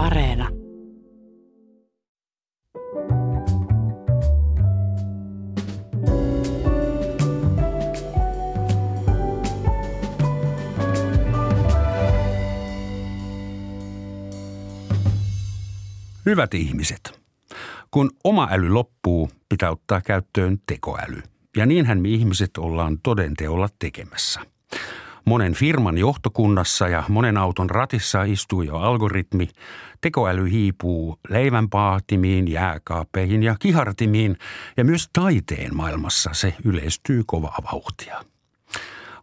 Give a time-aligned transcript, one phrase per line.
[0.00, 0.48] Areena.
[16.26, 17.20] Hyvät ihmiset,
[17.90, 21.22] kun oma äly loppuu, pitää ottaa käyttöön tekoäly.
[21.56, 24.40] Ja niinhän me ihmiset ollaan todenteolla tekemässä.
[25.30, 29.48] Monen firman johtokunnassa ja monen auton ratissa istuu jo algoritmi.
[30.00, 34.36] Tekoäly hiipuu leivänpaatimiin, jääkaappeihin ja kihartimiin
[34.76, 38.24] ja myös taiteen maailmassa se yleistyy kovaa vauhtia.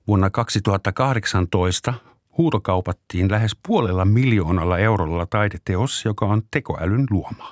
[0.07, 1.93] Vuonna 2018
[2.37, 7.51] huutokaupattiin lähes puolella miljoonalla eurolla taideteos, joka on tekoälyn luoma.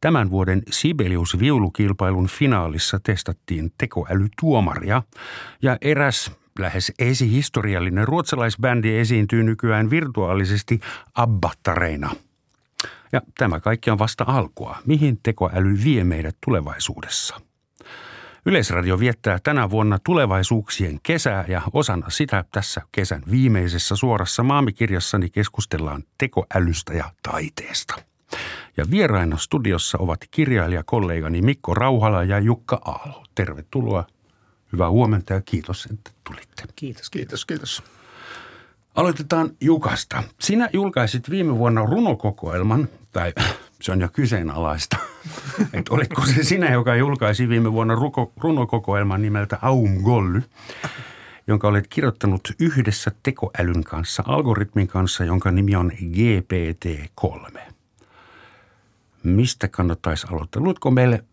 [0.00, 5.02] Tämän vuoden Sibelius-viulukilpailun finaalissa testattiin tekoälytuomaria
[5.62, 10.80] ja eräs lähes esihistoriallinen ruotsalaisbändi esiintyy nykyään virtuaalisesti
[11.14, 12.10] abbattareina.
[13.12, 14.76] Ja tämä kaikki on vasta alkua.
[14.86, 17.40] Mihin tekoäly vie meidät tulevaisuudessa?
[18.46, 26.04] Yleisradio viettää tänä vuonna tulevaisuuksien kesää ja osana sitä tässä kesän viimeisessä suorassa maamikirjassani keskustellaan
[26.18, 27.94] tekoälystä ja taiteesta.
[28.76, 33.24] Ja vieraina studiossa ovat kirjailijakollegani Mikko Rauhala ja Jukka Aalo.
[33.34, 34.04] Tervetuloa.
[34.72, 36.62] Hyvää huomenta ja kiitos, että tulitte.
[36.76, 37.82] Kiitos, kiitos, kiitos.
[38.94, 40.22] Aloitetaan Jukasta.
[40.40, 43.32] Sinä julkaisit viime vuonna runokokoelman, tai
[43.80, 44.96] se on jo kyseenalaista,
[45.72, 50.42] että oliko se sinä, joka julkaisi viime vuonna ruko, runokokoelman nimeltä Aum Golly,
[51.46, 57.60] jonka olet kirjoittanut yhdessä tekoälyn kanssa, algoritmin kanssa, jonka nimi on GPT-3.
[59.22, 60.62] Mistä kannattaisi aloittaa?
[60.62, 61.24] Luetko meille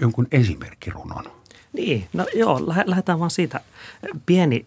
[0.00, 1.41] jonkun esimerkkirunon?
[1.72, 3.60] Niin, no joo, lähdetään vaan siitä.
[4.26, 4.66] Pieni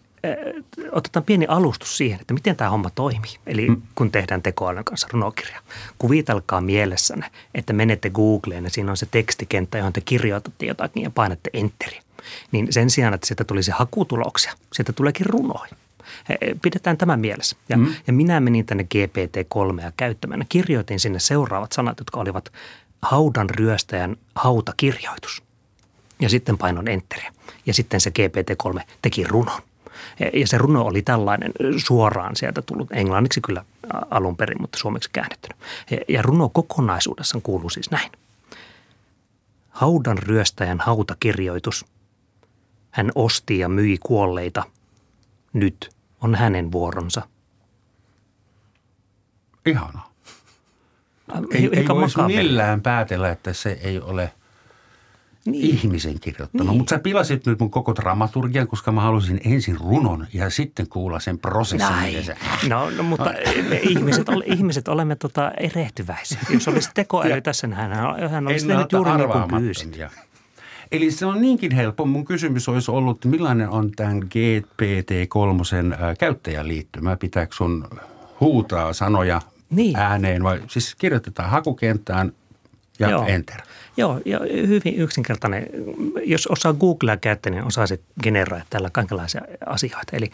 [0.92, 3.36] otetaan pieni alustus siihen, että miten tämä homma toimii.
[3.46, 3.82] Eli mm.
[3.94, 5.60] kun tehdään tekoälyn kanssa runokirja.
[5.98, 11.10] Kuvitelkaa mielessänne, että menette Googleen ja siinä on se tekstikenttä, johon te kirjoitatte jotakin ja
[11.10, 12.02] painatte enteriä.
[12.52, 15.72] Niin sen sijaan, että sieltä tulisi hakutuloksia, sieltä tuleekin runoja.
[16.62, 17.56] Pidetään tämä mielessä.
[17.68, 17.94] Ja, mm.
[18.06, 20.46] ja minä menin tänne GPT-3 käyttämään.
[20.48, 22.52] Kirjoitin sinne seuraavat sanat, jotka olivat
[23.02, 25.42] haudan ryöstäjän hautakirjoitus.
[26.20, 27.32] Ja sitten painon enteriä.
[27.66, 29.62] Ja sitten se GPT-3 teki runon.
[30.32, 33.64] Ja se runo oli tällainen suoraan sieltä tullut, englanniksi kyllä
[34.10, 35.54] alun perin, mutta suomeksi käännettynä.
[36.08, 38.12] Ja runo kokonaisuudessaan kuuluu siis näin.
[39.70, 41.86] Haudan ryöstäjän hautakirjoitus.
[42.90, 44.64] Hän osti ja myi kuolleita.
[45.52, 45.90] Nyt
[46.20, 47.22] on hänen vuoronsa.
[49.66, 50.00] Ihana.
[51.50, 54.32] Ei, ei voisi millään päätellä, että se ei ole–
[55.46, 55.64] niin.
[55.64, 56.66] ihmisen kirjoittanut.
[56.66, 56.78] Niin.
[56.78, 61.20] Mutta sä pilasit nyt mun koko dramaturgian, koska mä halusin ensin runon ja sitten kuulla
[61.20, 61.90] sen prosessin.
[61.90, 62.24] Näin.
[62.24, 62.36] Se...
[62.68, 63.34] No, no, mutta
[63.68, 66.38] me ihmiset, ole, ihmiset olemme tota erehtyväisiä.
[66.50, 67.92] Jos olisi tekoäly tässä, niin hän,
[68.30, 69.96] hän olisi tehnyt juuri niin kuin pyysit.
[70.92, 72.06] Eli se on niinkin helppo.
[72.06, 77.16] Mun kysymys olisi ollut, millainen on tämän GPT-3 käyttäjäliittymä?
[77.16, 77.88] Pitääkö sun
[78.40, 79.40] huutaa sanoja
[79.70, 79.96] niin.
[79.96, 82.32] ääneen vai siis kirjoitetaan hakukenttään
[82.98, 83.26] ja Joo.
[83.26, 83.60] enter?
[83.96, 85.66] Joo, ja hyvin yksinkertainen.
[86.24, 90.16] Jos osaa Googlea käyttää, niin osaisit generoida tällä kaikenlaisia asioita.
[90.16, 90.30] Eli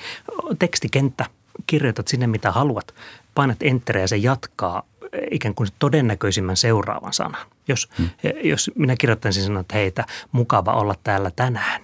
[0.59, 1.27] tekstikenttä,
[1.67, 2.95] kirjoitat sinne mitä haluat,
[3.35, 4.83] painat enteriä ja se jatkaa
[5.31, 7.47] ikään kuin todennäköisimmän seuraavan sanan.
[7.69, 8.09] Jos, hmm.
[8.43, 11.81] jos minä kirjoittaisin sanoa, että heitä mukava olla täällä tänään,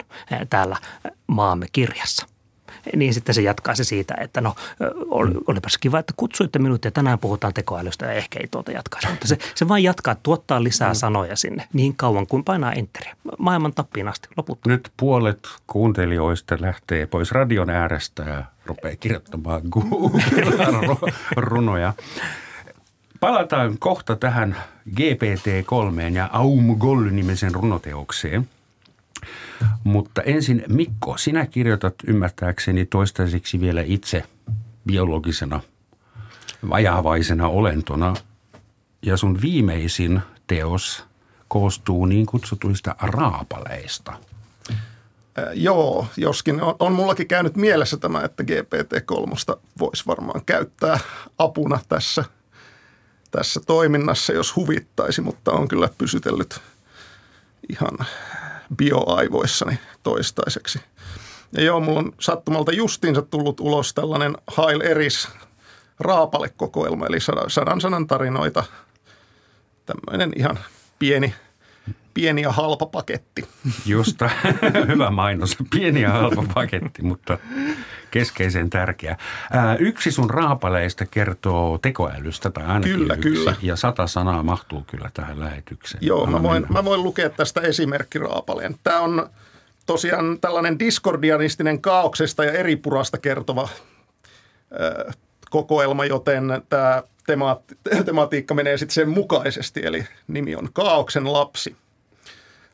[0.51, 0.77] täällä
[1.27, 2.27] maamme kirjassa–
[2.97, 4.55] niin sitten se jatkaa se siitä, että no
[5.47, 9.09] olipas kiva, että kutsuitte minut ja tänään puhutaan tekoälystä ja ehkä ei tuota jatkaisi.
[9.09, 10.95] Mutta se, se vain jatkaa, tuottaa lisää mm.
[10.95, 13.17] sanoja sinne niin kauan kuin painaa enteriä.
[13.39, 14.73] Maailman tappiin asti loputtaa.
[14.73, 21.93] Nyt puolet kuuntelijoista lähtee pois radion äärestä ja rupeaa kirjoittamaan Google-runoja.
[23.21, 24.57] Palataan kohta tähän
[24.91, 28.49] GPT-3 ja Aum Goll-nimisen runoteokseen–
[29.85, 34.25] mutta ensin Mikko, sinä kirjoitat ymmärtääkseni toistaiseksi vielä itse
[34.87, 35.61] biologisena
[36.69, 38.15] vajavaisena olentona.
[39.03, 41.05] Ja sun viimeisin teos
[41.49, 44.13] koostuu niin kutsutuista raapaleista.
[45.55, 50.99] Joo, joskin on, on mullakin käynyt mielessä tämä, että GPT-3 voisi varmaan käyttää
[51.39, 52.25] apuna tässä,
[53.31, 56.61] tässä toiminnassa, jos huvittaisi, mutta on kyllä pysytellyt
[57.69, 57.99] ihan
[58.77, 60.81] bioaivoissani toistaiseksi.
[61.53, 65.29] Ja joo, mulla on sattumalta justiinsa tullut ulos tällainen Hail Eris
[66.01, 67.19] raapalekokoelma, eli
[67.49, 68.65] sadan sanan tarinoita.
[69.87, 70.59] Tämmöinen ihan
[70.99, 71.35] pieni
[72.19, 73.49] pieni ja halpa paketti.
[73.87, 74.21] Just,
[74.89, 75.57] hyvä mainos.
[75.71, 77.39] Pieni ja halpa paketti, mutta
[78.11, 79.17] keskeisen tärkeä.
[79.53, 83.29] Ää, yksi sun raapaleista kertoo tekoälystä tai ainakin Kyllä, yksi.
[83.31, 83.55] kyllä.
[83.63, 86.07] Ja sata sanaa mahtuu kyllä tähän lähetykseen.
[86.07, 86.73] Joo, Anna mä voin, mennä.
[86.79, 88.77] mä voin lukea tästä esimerkkiraapaleen.
[88.85, 89.31] Tämä on
[89.87, 93.69] tosiaan tällainen diskordianistinen kaauksesta ja eripurasta kertova
[94.81, 95.11] ö,
[95.51, 97.75] kokoelma, joten tämä temaat-
[98.05, 101.77] tematiikka menee sitten sen mukaisesti, eli nimi on Kaauksen lapsi.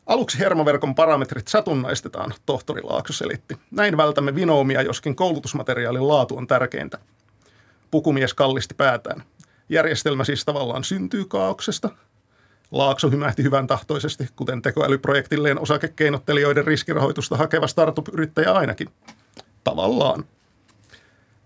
[0.05, 3.57] Aluksi hermoverkon parametrit satunnaistetaan, tohtori Laakso selitti.
[3.71, 6.97] Näin vältämme vinoumia, joskin koulutusmateriaalin laatu on tärkeintä.
[7.91, 9.23] Pukumies kallisti päätään.
[9.69, 11.89] Järjestelmä siis tavallaan syntyy kaauksesta.
[12.71, 18.89] Laakso hymähti hyvän tahtoisesti, kuten tekoälyprojektilleen osakekeinottelijoiden riskirahoitusta hakeva startup-yrittäjä ainakin.
[19.63, 20.25] Tavallaan.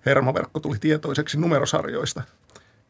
[0.05, 2.21] Hermoverkko tuli tietoiseksi numerosarjoista.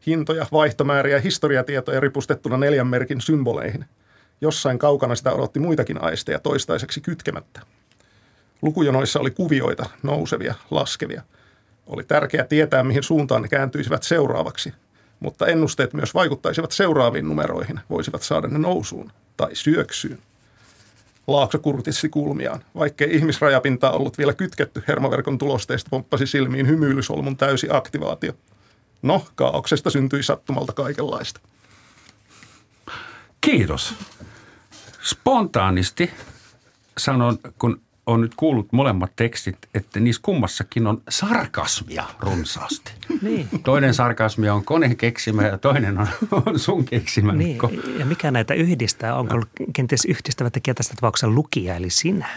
[0.06, 3.84] Hintoja, vaihtomääriä ja historiatietoja ripustettuna neljän merkin symboleihin.
[4.40, 7.60] Jossain kaukana sitä odotti muitakin aisteja toistaiseksi kytkemättä.
[8.62, 11.22] Lukujonoissa oli kuvioita, nousevia, laskevia.
[11.86, 14.72] Oli tärkeää tietää, mihin suuntaan ne kääntyisivät seuraavaksi,
[15.20, 20.18] mutta ennusteet myös vaikuttaisivat seuraaviin numeroihin, voisivat saada ne nousuun tai syöksyyn.
[21.26, 22.64] Laakso kurtissi kulmiaan.
[22.74, 28.32] Vaikkei ihmisrajapintaa ollut vielä kytketty, hermoverkon tulosteista pomppasi silmiin hymyilysolmun täysi aktivaatio.
[29.02, 31.40] No, kaauksesta syntyi sattumalta kaikenlaista.
[33.40, 33.94] Kiitos.
[35.02, 36.10] Spontaanisti
[36.98, 42.92] sanon, kun on nyt kuullut molemmat tekstit, että niissä kummassakin on sarkasmia runsaasti.
[43.22, 43.48] Niin.
[43.64, 46.06] Toinen sarkasmia on koneen keksimä ja toinen on,
[46.46, 47.32] on sun keksimä.
[47.32, 47.58] Niin,
[47.98, 49.14] ja mikä näitä yhdistää?
[49.14, 52.28] Onko ollut kenties yhdistävä tekijä tässä tapauksessa lukija, eli sinä?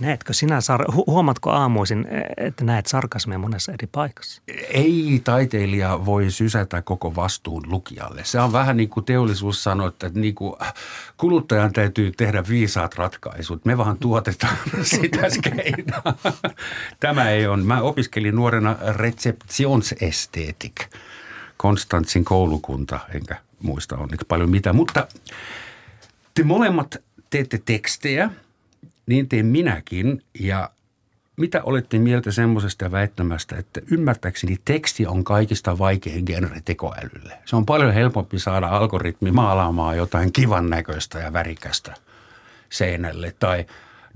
[0.00, 2.06] Näetkö sinä, sar- hu- huomaatko aamuisin,
[2.36, 4.42] että näet sarkasmia monessa eri paikassa?
[4.70, 8.24] Ei taiteilija voi sysätä koko vastuun lukijalle.
[8.24, 10.54] Se on vähän niin kuin teollisuus sanoi, että niin kuin
[11.16, 13.64] kuluttajan täytyy tehdä viisaat ratkaisut.
[13.64, 16.14] Me vaan tuotetaan sitä skeinaa.
[17.00, 17.62] Tämä ei ole.
[17.62, 20.74] Mä opiskelin nuorena receptionsesteetik.
[21.56, 24.72] Konstantsin koulukunta, enkä muista onneksi paljon mitä.
[24.72, 25.06] Mutta
[26.34, 26.96] te molemmat
[27.30, 28.30] teette tekstejä,
[29.10, 30.22] niin teen minäkin.
[30.40, 30.70] Ja
[31.36, 37.38] mitä olette mieltä semmoisesta väittämästä, että ymmärtääkseni teksti on kaikista vaikein genre tekoälylle?
[37.44, 41.94] Se on paljon helpompi saada algoritmi maalaamaan jotain kivan näköistä ja värikästä
[42.68, 43.66] seinälle tai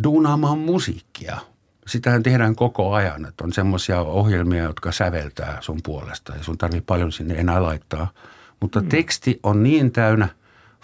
[0.05, 1.39] duunaamaan musiikkia.
[1.87, 6.81] Sitähän tehdään koko ajan, että on semmoisia ohjelmia, jotka säveltää sun puolesta ja sun tarvii
[6.81, 8.13] paljon sinne enää laittaa.
[8.61, 8.89] Mutta mm.
[8.89, 10.29] teksti on niin täynnä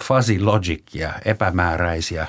[0.02, 2.26] fuzzy logicia, epämääräisiä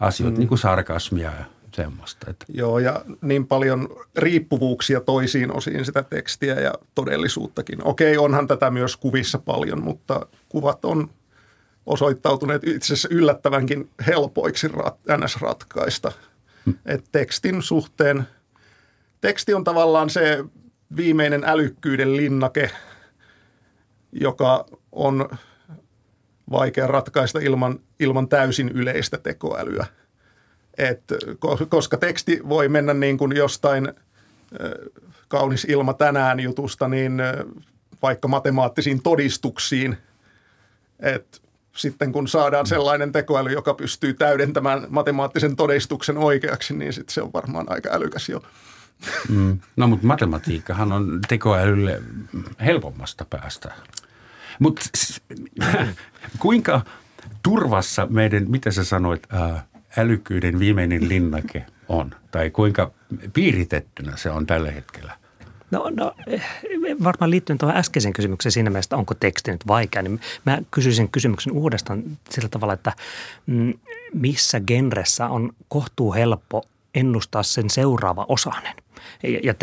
[0.00, 0.38] asioita, mm.
[0.38, 1.44] niin kuin sarkasmia ja
[1.76, 2.30] semmoista.
[2.30, 2.44] Että.
[2.48, 7.86] Joo, ja niin paljon riippuvuuksia toisiin osiin sitä tekstiä ja todellisuuttakin.
[7.86, 11.10] Okei, onhan tätä myös kuvissa paljon, mutta kuvat on
[11.86, 16.12] osoittautuneet itse asiassa yllättävänkin helpoiksi rat- NS-ratkaista.
[16.66, 16.74] Hmm.
[16.86, 18.28] Et tekstin suhteen,
[19.20, 20.44] teksti on tavallaan se
[20.96, 22.70] viimeinen älykkyyden linnake,
[24.12, 25.28] joka on
[26.50, 29.86] vaikea ratkaista ilman, ilman täysin yleistä tekoälyä.
[30.78, 31.02] Et,
[31.68, 33.92] koska teksti voi mennä niin kuin jostain
[35.28, 37.22] kaunis ilma tänään jutusta, niin
[38.02, 39.96] vaikka matemaattisiin todistuksiin,
[41.00, 41.38] että
[41.76, 47.32] sitten kun saadaan sellainen tekoäly, joka pystyy täydentämään matemaattisen todistuksen oikeaksi, niin sitten se on
[47.32, 48.42] varmaan aika älykäs jo.
[49.28, 49.58] Mm.
[49.76, 52.02] No mutta matematiikkahan on tekoälylle
[52.64, 53.74] helpommasta päästä.
[54.58, 54.82] Mutta
[56.38, 56.80] kuinka
[57.42, 62.14] turvassa meidän, mitä sä sanoit, ää, älykkyyden viimeinen linnake on?
[62.30, 62.90] Tai kuinka
[63.32, 65.12] piiritettynä se on tällä hetkellä?
[65.70, 66.14] No, no
[67.04, 71.52] varmaan liittyen tuohon äskeiseen kysymykseen siinä mielessä, onko teksti nyt vaikea, niin mä kysyisin kysymyksen
[71.52, 72.92] uudestaan sillä tavalla, että
[73.46, 73.74] mm,
[74.14, 78.74] missä genressä on kohtuu helppo ennustaa sen seuraava osanen.
[79.22, 79.54] Ja, ja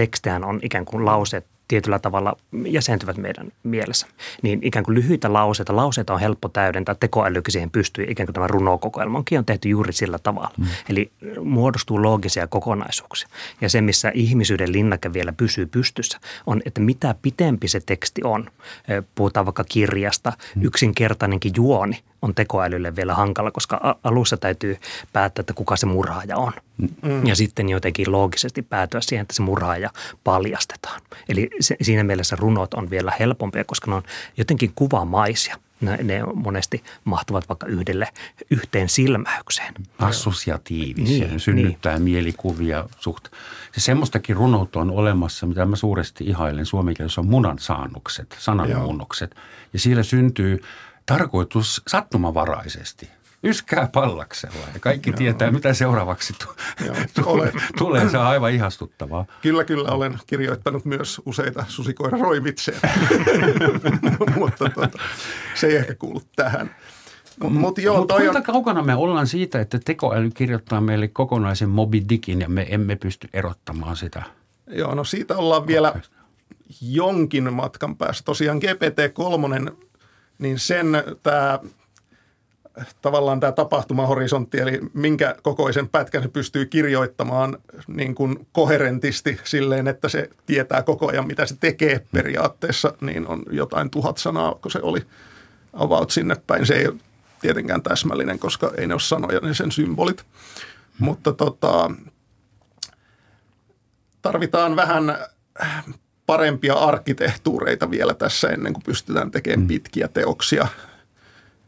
[0.45, 4.07] on ikään kuin lauseet tietyllä tavalla jäsentyvät meidän mielessä.
[4.41, 8.47] Niin ikään kuin lyhyitä lauseita, lauseita on helppo täydentää, tekoälykin siihen pystyy, ikään kuin tämä
[8.47, 10.51] runokokoelmankin on tehty juuri sillä tavalla.
[10.57, 10.65] Mm.
[10.89, 11.11] Eli
[11.43, 13.27] muodostuu loogisia kokonaisuuksia.
[13.61, 18.49] Ja se, missä ihmisyyden linnake vielä pysyy pystyssä, on, että mitä pitempi se teksti on.
[19.15, 20.63] Puhutaan vaikka kirjasta, mm.
[20.65, 24.77] yksinkertainenkin juoni on tekoälylle vielä hankala, koska alussa täytyy
[25.13, 26.53] päättää, että kuka se murhaaja on.
[26.77, 27.27] Mm.
[27.27, 29.89] Ja sitten jotenkin loogisesti päätyä siihen, että se murhaaja
[30.23, 31.01] paljastetaan.
[31.29, 34.03] Eli se, siinä mielessä runot on vielä helpompia, koska ne on
[34.37, 35.55] jotenkin kuvamaisia.
[35.81, 38.07] Ne, ne monesti mahtuvat vaikka yhdelle
[38.49, 39.73] yhteen silmäykseen.
[39.99, 42.03] Assosiatiivisia, niin, synnyttää niin.
[42.03, 43.27] mielikuvia suht.
[43.71, 49.35] Se semmoistakin runoutta on olemassa, mitä mä suuresti ihailen suomen kielessä on munan saannukset, sananmuunnokset.
[49.73, 50.61] Ja siellä syntyy
[51.05, 53.09] tarkoitus sattumavaraisesti–
[53.43, 55.17] yskää pallaksella ja kaikki Joo.
[55.17, 56.55] tietää, mitä seuraavaksi tu-
[57.23, 57.53] tulee.
[57.77, 58.09] tulee.
[58.09, 59.25] Se on aivan ihastuttavaa.
[59.41, 59.89] Kyllä, kyllä.
[59.89, 62.79] Olen kirjoittanut myös useita susikoira roivitseja,
[64.39, 64.99] mutta tuota,
[65.55, 66.75] se ei ehkä kuulu tähän.
[67.39, 68.43] Mutta mut, mut kuinka on...
[68.43, 73.27] kaukana me ollaan siitä, että tekoäly kirjoittaa meille kokonaisen Moby Dickin ja me emme pysty
[73.33, 74.23] erottamaan sitä?
[74.67, 75.93] Joo, no siitä ollaan vielä
[76.81, 78.23] jonkin matkan päässä.
[78.23, 79.71] Tosiaan GPT-3,
[80.43, 80.87] niin sen
[81.23, 81.59] tämä
[83.01, 87.57] tavallaan tämä tapahtumahorisontti, eli minkä kokoisen pätkän se pystyy kirjoittamaan
[87.87, 93.43] niin kuin koherentisti silleen, että se tietää koko ajan, mitä se tekee periaatteessa, niin on
[93.51, 95.05] jotain tuhat sanaa, kun se oli
[95.73, 96.65] avaut sinne päin.
[96.65, 96.95] Se ei ole
[97.41, 100.25] tietenkään täsmällinen, koska ei ne ole sanoja, niin sen symbolit.
[100.99, 101.91] Mutta tota,
[104.21, 105.17] tarvitaan vähän
[106.25, 109.67] parempia arkkitehtuureita vielä tässä ennen kuin pystytään tekemään hmm.
[109.67, 110.67] pitkiä teoksia–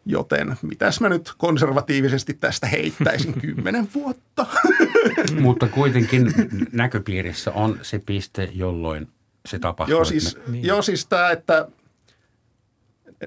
[0.05, 4.45] Joten mitäs mä nyt konservatiivisesti tästä heittäisin kymmenen vuotta.
[5.39, 6.33] Mutta kuitenkin
[6.71, 9.07] näköpiirissä on se piste, jolloin
[9.45, 9.95] se tapahtuu.
[9.95, 10.41] Joo siis, me...
[10.51, 10.65] niin.
[10.65, 11.67] joo, siis tämä, että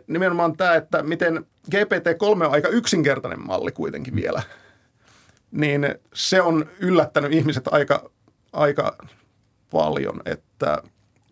[0.07, 4.21] nimenomaan tämä, että miten GPT-3 on aika yksinkertainen malli kuitenkin mm.
[4.21, 4.43] vielä,
[5.51, 8.11] niin se on yllättänyt ihmiset aika,
[8.53, 8.97] aika
[9.71, 10.83] paljon, että–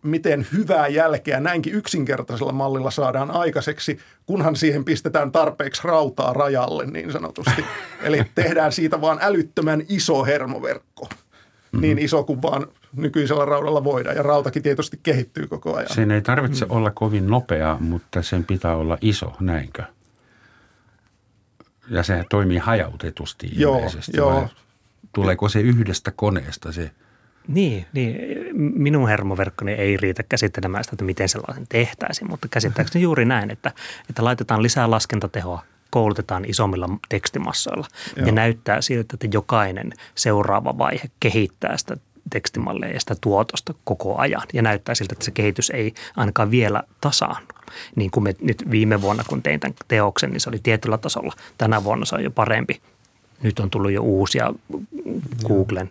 [0.07, 7.11] miten hyvää jälkeä näinkin yksinkertaisella mallilla saadaan aikaiseksi, kunhan siihen pistetään tarpeeksi rautaa rajalle niin
[7.11, 7.65] sanotusti.
[8.03, 11.05] Eli tehdään siitä vaan älyttömän iso hermoverkko.
[11.05, 11.81] Mm-hmm.
[11.81, 14.15] Niin iso kuin vaan nykyisellä raudalla voidaan.
[14.15, 15.93] Ja rautakin tietysti kehittyy koko ajan.
[15.93, 16.71] Sen ei tarvitse mm.
[16.71, 19.83] olla kovin nopea, mutta sen pitää olla iso, näinkö?
[21.89, 24.17] Ja se toimii hajautetusti ilmeisesti.
[24.17, 24.49] Joo, joo.
[25.13, 26.91] Tuleeko se yhdestä koneesta se–
[27.47, 28.15] niin, niin,
[28.55, 33.71] minun hermoverkkoni ei riitä käsittelemään sitä, että miten sellaisen tehtäisiin, mutta käsittääkseni juuri näin, että,
[34.09, 38.25] että laitetaan lisää laskentatehoa koulutetaan isommilla tekstimassoilla Joo.
[38.25, 41.97] ja näyttää siltä, että jokainen seuraava vaihe kehittää sitä
[42.29, 46.83] tekstimalleja ja sitä tuotosta koko ajan ja näyttää siltä, että se kehitys ei ainakaan vielä
[47.01, 47.47] tasaannu.
[47.95, 51.33] Niin kuin me nyt viime vuonna, kun tein tämän teoksen, niin se oli tietyllä tasolla.
[51.57, 52.81] Tänä vuonna se on jo parempi.
[53.43, 54.53] Nyt on tullut jo uusia
[55.47, 55.89] Googlen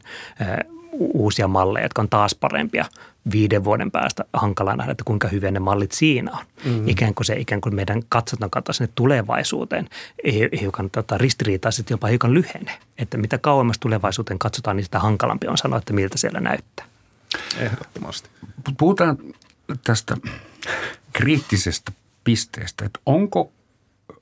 [0.99, 2.85] uusia malleja, jotka on taas parempia
[3.33, 4.25] viiden vuoden päästä.
[4.33, 6.45] Hankala nähdä, että kuinka hyviä ne mallit siinä on.
[6.65, 6.89] Mm.
[6.89, 9.89] Ikään kuin se ikään kuin meidän katsotaan sinne tulevaisuuteen
[10.61, 12.79] hiukan tota, ristiriitaisesti jopa hiukan lyhene.
[12.99, 16.87] Että mitä kauemmas tulevaisuuteen katsotaan, niin sitä hankalampi on sanoa, että miltä siellä näyttää.
[17.59, 18.31] Ehdottomasti.
[18.79, 19.19] Puhutaan
[19.85, 20.17] tästä
[21.13, 21.93] kriittisestä
[22.25, 23.53] pisteestä, että onko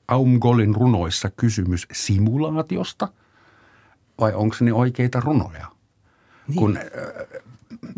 [0.07, 3.07] Aumgolin runoissa kysymys simulaatiosta
[4.19, 5.74] vai onko ne oikeita runoja?
[6.47, 6.57] Niin.
[6.57, 6.79] Kun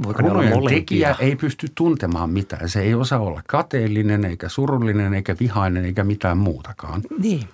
[0.03, 2.69] Voiko runojen tekijä ei pysty tuntemaan mitään.
[2.69, 7.01] Se ei osaa olla kateellinen, eikä surullinen, eikä vihainen, eikä mitään muutakaan.
[7.19, 7.49] Niin.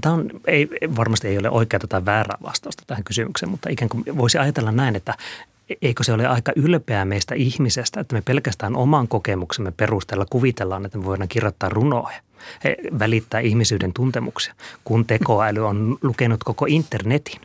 [0.00, 4.04] Tämä on, ei, varmasti ei ole oikea tai väärää vastausta tähän kysymykseen, mutta ikään kuin
[4.16, 5.14] voisi ajatella näin, että
[5.82, 10.98] eikö se ole aika ylpeä meistä ihmisestä, että me pelkästään oman kokemuksemme perusteella kuvitellaan, että
[10.98, 12.20] me voidaan kirjoittaa runoja
[12.98, 14.54] välittää ihmisyyden tuntemuksia,
[14.84, 17.40] kun tekoäly on lukenut koko internetin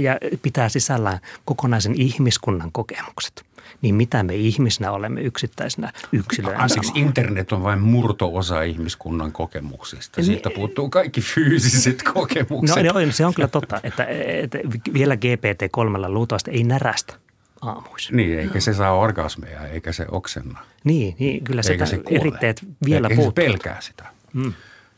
[0.00, 3.44] ja pitää sisällään kokonaisen ihmiskunnan kokemukset
[3.82, 6.58] niin mitä me ihmisinä olemme yksittäisenä yksilöinä.
[6.58, 10.22] Ansiksi internet on vain murto-osa ihmiskunnan kokemuksista.
[10.22, 12.84] Siitä niin, puuttuu kaikki fyysiset kokemukset.
[12.84, 14.58] No, no se on kyllä totta, että, että
[14.92, 17.14] vielä GPT-3 luultavasti ei närästä
[17.60, 18.16] aamuisin.
[18.16, 20.58] Niin, eikä se saa orgasmeja, eikä se oksenna.
[20.84, 23.44] Niin, niin kyllä se, se eritteet vielä puuttuu.
[23.44, 24.04] se pelkää sitä.
[24.32, 24.52] Mm.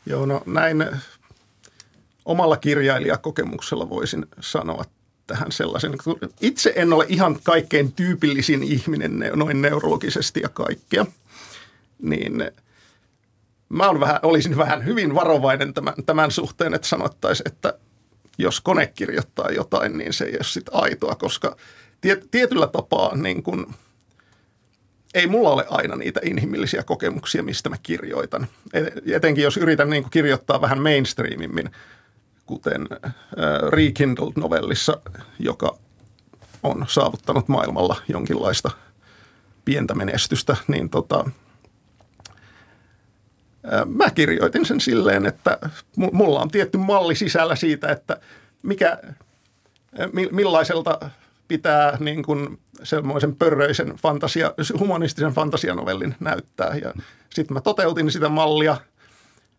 [0.05, 0.85] Joo, no näin
[2.25, 4.83] omalla kirjailijakokemuksella voisin sanoa
[5.27, 5.91] tähän sellaisen.
[6.41, 11.05] Itse en ole ihan kaikkein tyypillisin ihminen noin neurologisesti ja kaikkea,
[12.01, 12.51] niin
[13.69, 17.73] mä on vähän, olisin vähän hyvin varovainen tämän, tämän suhteen, että sanottaisiin, että
[18.37, 21.55] jos kone kirjoittaa jotain, niin se ei ole sitten aitoa, koska
[22.01, 23.73] tiet, tietyllä tapaa niin kun,
[25.13, 28.47] ei mulla ole aina niitä inhimillisiä kokemuksia, mistä mä kirjoitan.
[29.13, 31.71] Etenkin jos yritän niin kirjoittaa vähän mainstreamimmin,
[32.45, 32.87] kuten
[33.69, 34.99] Rekindled-novellissa,
[35.39, 35.77] joka
[36.63, 38.71] on saavuttanut maailmalla jonkinlaista
[39.65, 41.29] pientä menestystä, niin tota,
[43.85, 45.57] mä kirjoitin sen silleen, että
[46.11, 48.17] mulla on tietty malli sisällä siitä, että
[48.63, 48.97] mikä,
[50.31, 51.09] millaiselta
[51.47, 56.75] pitää niin kuin semmoisen pörröisen fantasia, humanistisen fantasianovellin näyttää.
[56.75, 56.93] Ja
[57.33, 58.77] sitten mä toteutin sitä mallia.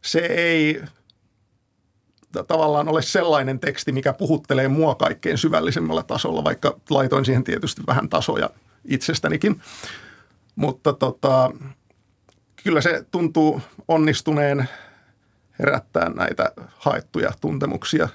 [0.03, 0.83] Se ei
[2.43, 8.09] tavallaan ole sellainen teksti, mikä puhuttelee mua kaikkein syvällisemmällä tasolla, vaikka laitoin siihen tietysti vähän
[8.09, 8.51] tasoja
[8.85, 9.61] itsestänikin.
[10.57, 11.51] Mutta tota,
[12.65, 14.69] kyllä se tuntuu onnistuneen
[15.59, 18.09] herättää näitä haettuja tuntemuksia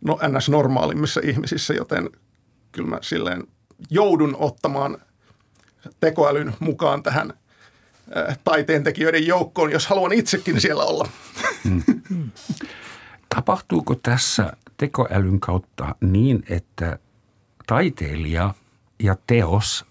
[0.00, 0.48] no, ns.
[0.48, 2.10] normaalimmissa ihmisissä, joten
[2.72, 3.44] kyllä mä silleen
[3.90, 4.98] joudun ottamaan
[6.00, 7.32] tekoälyn mukaan tähän
[8.44, 11.08] taiteentekijöiden joukkoon, jos haluan itsekin siellä olla.
[11.64, 11.82] Hmm.
[13.36, 16.98] Tapahtuuko tässä tekoälyn kautta niin, että
[17.66, 18.54] taiteilija
[18.98, 19.86] ja teos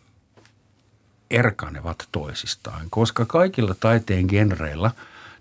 [1.31, 4.91] erkanevat toisistaan, koska kaikilla taiteen genreillä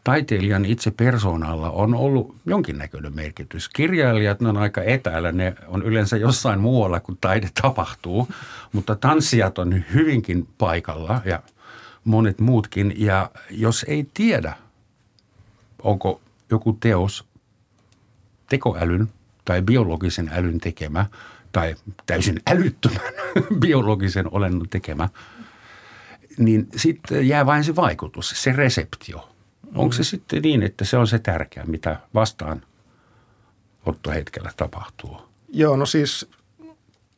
[0.05, 3.69] taiteilijan itse persoonalla on ollut jonkinnäköinen merkitys.
[3.69, 8.29] Kirjailijat ne on aika etäällä, ne on yleensä jossain muualla kuin taide tapahtuu,
[8.73, 11.43] mutta tanssijat on hyvinkin paikalla ja
[12.05, 12.95] monet muutkin.
[12.97, 14.57] Ja jos ei tiedä,
[15.83, 16.21] onko
[16.51, 17.34] joku teos
[18.55, 19.09] tekoälyn
[19.45, 21.07] tai biologisen älyn tekemä
[21.53, 21.75] tai
[22.07, 23.15] täysin älyttömän
[23.63, 25.09] biologisen olennon tekemä,
[26.39, 29.29] niin sitten jää vain se vaikutus, se reseptio.
[29.75, 30.05] Onko se mm.
[30.05, 32.63] sitten niin, että se on se tärkeä, mitä vastaan
[33.87, 35.17] ottohetkellä tapahtuu?
[35.49, 36.31] Joo, no siis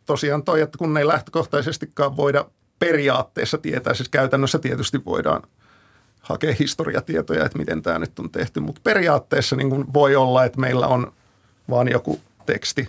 [0.06, 2.44] tosiaan toi, että kun ei lähtökohtaisestikaan voida
[2.78, 5.42] periaatteessa tietää, siis käytännössä tietysti voidaan
[6.20, 10.60] hakea historiatietoja, että miten tämä nyt on tehty, mutta periaatteessa niin kuin voi olla, että
[10.60, 11.12] meillä on
[11.70, 12.88] vaan joku teksti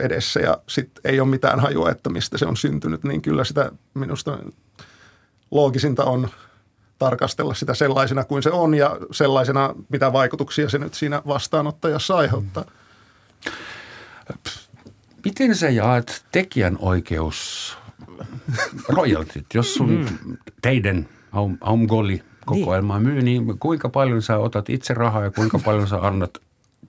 [0.00, 3.72] edessä ja sitten ei ole mitään hajua, että mistä se on syntynyt, niin kyllä sitä
[3.94, 4.38] minusta
[5.50, 6.28] loogisinta on
[6.98, 12.64] tarkastella sitä sellaisena kuin se on ja sellaisena, mitä vaikutuksia se nyt siinä vastaanottajassa aiheuttaa.
[15.24, 17.76] Miten sä jaat tekijänoikeus
[18.88, 19.90] royaltit, jos sun
[20.24, 20.36] mm.
[20.62, 25.58] teidän Aum, Aum Goli kokoelmaa myy, niin kuinka paljon sä otat itse rahaa ja kuinka
[25.58, 26.30] paljon sä annat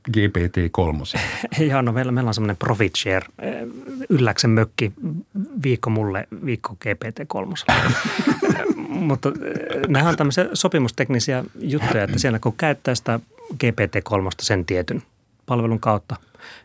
[0.09, 1.19] GPT-3?
[1.69, 3.55] Joo, no meillä, meillä on semmoinen profit share, eh,
[4.09, 4.91] ylläksen mökki,
[5.63, 7.73] viikko mulle, viikko GPT-3.
[8.89, 13.19] Mutta eh, nämä on tämmöisiä sopimusteknisiä juttuja, että siellä kun käyttää sitä
[13.53, 15.03] GPT-3 sen tietyn
[15.45, 16.15] palvelun kautta,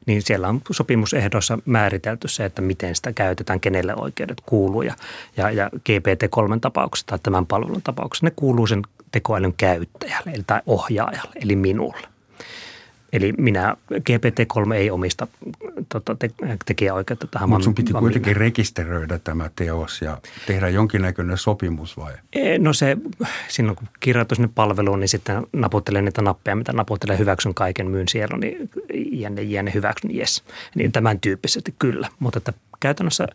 [0.07, 4.83] niin siellä on sopimusehdoissa määritelty se, että miten sitä käytetään, kenelle oikeudet kuuluu.
[4.83, 4.95] Ja,
[5.37, 8.83] ja, ja GPT-3 tapauksessa tai tämän palvelun tapauksessa ne kuuluu sen
[9.13, 12.09] tekoälyn käyttäjälle eli tai ohjaajalle, eli minulle.
[13.13, 15.27] Eli minä, GPT-3 ei omista
[15.89, 16.31] tota, te,
[16.65, 17.49] tekijäoikeutta tähän.
[17.49, 18.39] Mutta sun piti kuitenkin minä.
[18.39, 22.13] rekisteröidä tämä teos ja tehdä jonkinnäköinen sopimus vai?
[22.33, 22.97] E, no se,
[23.49, 28.09] silloin kun kirjoitan sinne palveluun, niin sitten naputtelen niitä nappeja, mitä naputtelen hyväksyn kaiken, myyn
[28.09, 28.71] siellä, niin
[29.13, 30.45] jänne, jänne hyväksyn, yes.
[30.75, 33.27] Niin tämän tyyppisesti kyllä, mutta että käytännössä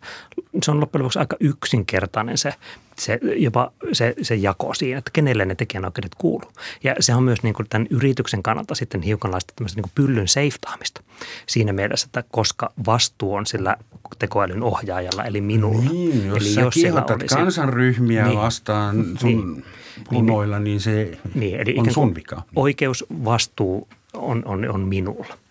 [0.62, 2.54] se on loppujen lopuksi aika yksinkertainen se,
[2.98, 6.52] se, jopa se, se jako siinä, että kenelle ne tekijänoikeudet kuuluu.
[6.84, 10.28] Ja se on myös niin kuin tämän yrityksen kannalta sitten hiukanlaista tämmöistä niin kuin pyllyn
[10.28, 11.02] seiftaamista
[11.46, 13.76] siinä mielessä, että koska vastuu on sillä
[14.18, 15.90] tekoälyn ohjaajalla, eli minulla.
[15.90, 16.76] Niin, jos eli sä jos
[17.10, 19.64] olisi, kansanryhmiä niin, vastaan sun niin,
[20.10, 22.42] punoilla, niin, niin se niin, eli on sun vika.
[22.56, 25.45] Oikeusvastuu on, on, on minulla.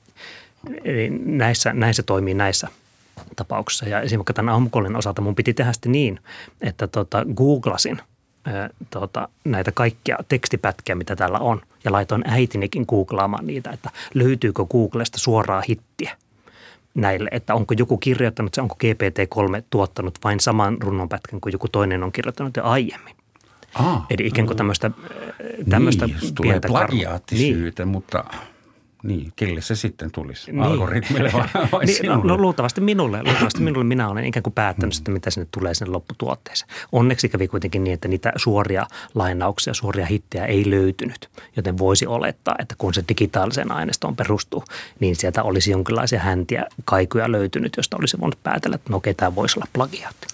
[0.84, 2.68] Eli näissä, näissä toimii näissä–
[3.36, 3.90] tapauksessa.
[3.90, 6.20] Ja esimerkiksi tämän aamukollin osalta mun piti tehdä sitten niin,
[6.62, 8.02] että tota, googlasin
[8.46, 11.62] ää, tota, näitä kaikkia tekstipätkiä, mitä täällä on.
[11.84, 16.18] Ja laitoin äitinikin googlaamaan niitä, että löytyykö Googlesta suoraa hittiä
[16.96, 22.04] näille, että onko joku kirjoittanut se, onko GPT-3 tuottanut vain saman runnonpätkän kuin joku toinen
[22.04, 23.16] on kirjoittanut jo aiemmin.
[23.74, 24.92] Ah, Eli ikään kuin tämmöistä,
[25.70, 27.92] tämmöistä niin, pientä tulee plagiaattisyytä, niin.
[27.92, 28.24] mutta
[29.06, 30.52] niin, kelle se sitten tulisi?
[30.52, 30.64] Niin.
[30.64, 33.24] Algoritmille vai, vai niin, no, no, luultavasti minulle.
[33.26, 34.96] Luultavasti minulle minä olen ikään kuin päättänyt mm.
[34.96, 36.72] sitä, mitä sinne tulee sinne lopputuotteeseen.
[36.92, 41.30] Onneksi kävi kuitenkin niin, että niitä suoria lainauksia, suoria hittejä ei löytynyt.
[41.56, 44.64] Joten voisi olettaa, että kun se digitaaliseen aineistoon perustuu,
[45.00, 49.36] niin sieltä olisi jonkinlaisia häntiä, kaikuja löytynyt, josta olisi voinut päätellä, että no okei, tämä
[49.36, 50.28] voisi olla plagiaatti.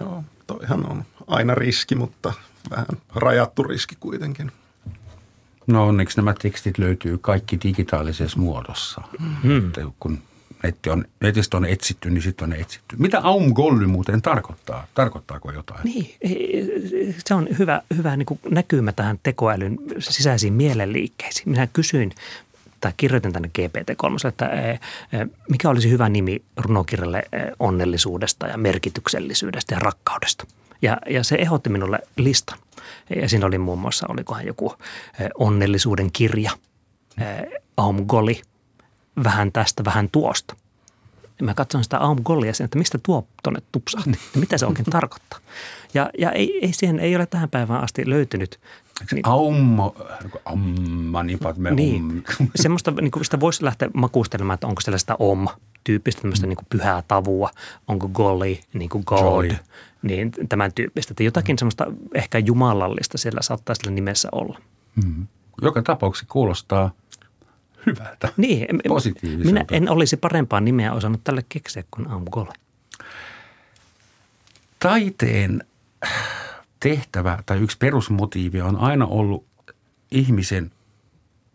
[0.00, 2.32] Joo, toihan on aina riski, mutta
[2.70, 4.52] vähän rajattu riski kuitenkin.
[5.66, 9.02] No onneksi nämä tekstit löytyy kaikki digitaalisessa muodossa.
[9.42, 9.72] Hmm.
[10.00, 10.18] kun
[10.62, 12.96] netti on, netistä on etsitty, niin sitten on etsitty.
[12.98, 14.86] Mitä Aum Golly muuten tarkoittaa?
[14.94, 15.80] Tarkoittaako jotain?
[15.84, 16.14] Niin,
[17.26, 21.50] se on hyvä, hyvä niin kuin näkymä tähän tekoälyn sisäisiin mielenliikkeisiin.
[21.50, 22.12] Minä kysyin
[22.80, 24.50] tai kirjoitin tänne GPT-3, että
[25.50, 27.22] mikä olisi hyvä nimi runokirjalle
[27.58, 30.46] onnellisuudesta ja merkityksellisyydestä ja rakkaudesta.
[30.82, 32.58] Ja, ja se ehdotti minulle listan.
[33.16, 34.74] Ja siinä oli muun muassa, olikohan joku
[35.38, 36.50] onnellisuuden kirja,
[37.76, 38.42] Aum Goli,
[39.24, 40.56] vähän tästä, vähän tuosta.
[41.42, 44.84] Mä katson sitä Aum Golia sen, että mistä tuo tuonne tupsahti, ja mitä se oikein
[44.90, 45.38] tarkoittaa.
[45.94, 48.60] Ja, ja ei, ei, siihen ei ole tähän päivään asti löytynyt
[49.12, 49.94] niin, aummo,
[50.44, 51.38] amma, niin,
[51.74, 55.48] niin semmoista, niin kuin sitä voisi lähteä makustelemaan, että onko sellaista om
[55.84, 57.50] tyyppistä tämmöistä niin kuin pyhää tavua,
[57.88, 59.56] onko golly, niin kuin god, Joy.
[60.06, 61.12] Niin tämän tyyppistä.
[61.12, 64.58] Että jotakin semmoista ehkä jumalallista siellä saattaa sillä nimessä olla.
[65.04, 65.26] Mm.
[65.62, 66.90] joka tapauksessa kuulostaa
[67.86, 69.44] hyvältä, Niin, positiiviselta.
[69.52, 72.52] minä en olisi parempaa nimeä osannut tälle keksiä kuin Amgole.
[74.78, 75.64] Taiteen
[76.80, 79.44] tehtävä tai yksi perusmotiivi on aina ollut
[80.10, 80.70] ihmisen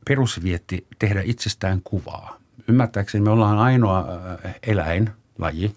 [0.06, 2.38] perusvietti tehdä itsestään kuvaa.
[2.68, 4.00] Ymmärtääkseni me ollaan ainoa
[4.46, 5.76] äh, eläinlaji,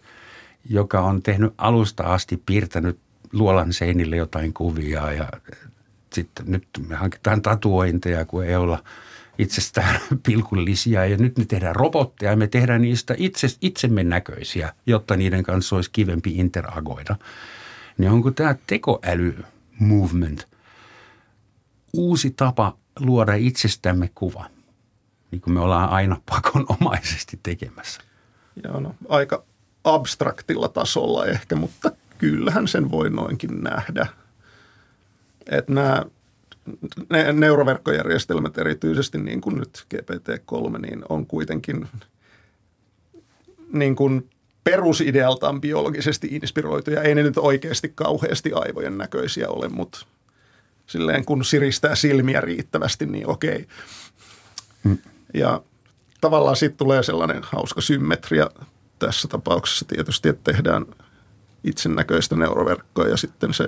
[0.70, 2.98] joka on tehnyt alusta asti piirtänyt
[3.32, 5.28] luolan seinille jotain kuvia ja
[6.12, 8.84] sitten nyt me hankitaan tatuointeja, kun ei olla
[9.38, 15.16] itsestään pilkullisia ja nyt me tehdään robotteja ja me tehdään niistä itse, itsemme näköisiä, jotta
[15.16, 17.16] niiden kanssa olisi kivempi interagoida.
[17.98, 19.44] Niin onko tämä tekoäly
[19.78, 20.48] movement
[21.92, 24.46] uusi tapa luoda itsestämme kuva,
[25.30, 28.00] niin kuin me ollaan aina pakonomaisesti tekemässä?
[28.64, 29.44] Joo, no, aika
[29.84, 34.06] abstraktilla tasolla ehkä, mutta kyllähän sen voi noinkin nähdä.
[35.50, 36.04] Että nämä
[37.10, 41.88] ne, neuroverkkojärjestelmät erityisesti niin kuin nyt GPT-3, niin on kuitenkin
[43.72, 44.30] niin kuin
[44.64, 47.02] perusidealtaan biologisesti inspiroituja.
[47.02, 50.06] Ei ne nyt oikeasti kauheasti aivojen näköisiä ole, mutta
[50.86, 53.66] silleen kun siristää silmiä riittävästi, niin okei.
[55.34, 55.62] Ja
[56.20, 58.50] tavallaan sitten tulee sellainen hauska symmetria
[59.06, 60.86] tässä tapauksessa tietysti, että tehdään
[61.64, 63.66] itsenäköistä neuroverkkoa ja sitten se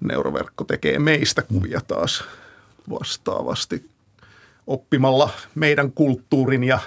[0.00, 2.24] neuroverkko tekee meistä kuvia taas
[2.90, 3.90] vastaavasti
[4.66, 6.78] oppimalla meidän kulttuurin ja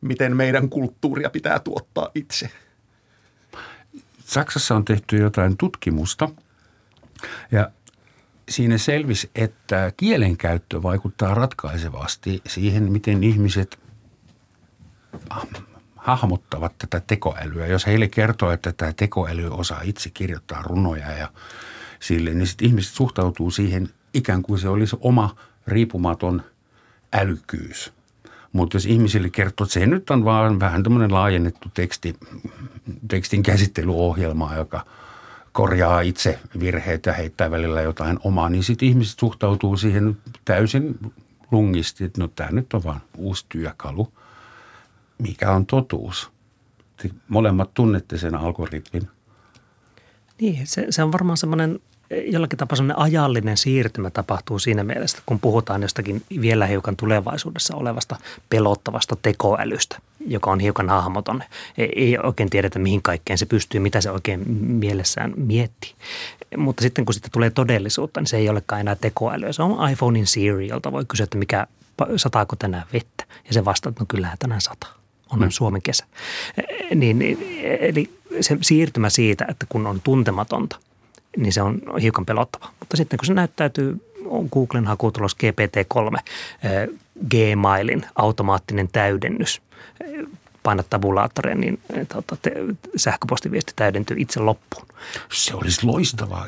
[0.00, 2.50] miten meidän kulttuuria pitää tuottaa itse.
[4.24, 6.28] Saksassa on tehty jotain tutkimusta
[7.52, 7.70] ja
[8.48, 13.78] siinä selvisi, että kielenkäyttö vaikuttaa ratkaisevasti siihen, miten ihmiset
[16.16, 17.66] hahmottavat tätä tekoälyä.
[17.66, 21.28] Jos heille kertoo, että tämä tekoäly osaa itse kirjoittaa runoja ja
[22.00, 26.42] sille, niin sitten ihmiset suhtautuu siihen ikään kuin se olisi oma riippumaton
[27.12, 27.92] älykkyys.
[28.52, 32.16] Mutta jos ihmisille kertoo, että se nyt on vaan vähän tämmöinen laajennettu teksti,
[33.08, 34.86] tekstin käsittelyohjelma, joka
[35.52, 40.98] korjaa itse virheitä ja heittää välillä jotain omaa, niin sitten ihmiset suhtautuu siihen täysin
[41.50, 44.12] lungisti, että no tämä nyt on vaan uusi työkalu.
[45.22, 46.30] Mikä on totuus?
[47.02, 49.08] Te molemmat tunnette sen algoritmin.
[50.40, 55.40] Niin, se, se on varmaan semmoinen jollakin tapaa semmoinen ajallinen siirtymä tapahtuu siinä mielessä, kun
[55.40, 58.16] puhutaan jostakin vielä hiukan tulevaisuudessa olevasta
[58.50, 61.42] pelottavasta tekoälystä, joka on hiukan hahmoton.
[61.78, 65.90] Ei, ei oikein tiedetä, mihin kaikkeen se pystyy, mitä se oikein mielessään miettii.
[66.56, 69.52] Mutta sitten kun sitten tulee todellisuutta, niin se ei olekaan enää tekoälyä.
[69.52, 71.66] Se on iPhonein Siri, jolta voi kysyä, että mikä,
[72.16, 73.24] sataako tänään vettä.
[73.46, 74.97] Ja se vastaa, että no kyllähän tänään sataa.
[75.32, 75.50] On mm.
[75.50, 76.04] Suomen kesä.
[76.94, 77.38] Niin, niin,
[77.80, 78.10] eli
[78.40, 80.76] se siirtymä siitä, että kun on tuntematonta,
[81.36, 82.70] niin se on hiukan pelottava.
[82.80, 86.18] Mutta sitten kun se näyttäytyy, on Googlen hakutulos GPT-3,
[87.30, 89.62] Gmailin automaattinen täydennys,
[90.68, 91.80] painat tabulaattoreen, niin
[92.14, 92.52] tota, te,
[92.96, 94.86] sähköpostiviesti täydentyy itse loppuun.
[95.32, 96.46] Se olisi loistavaa.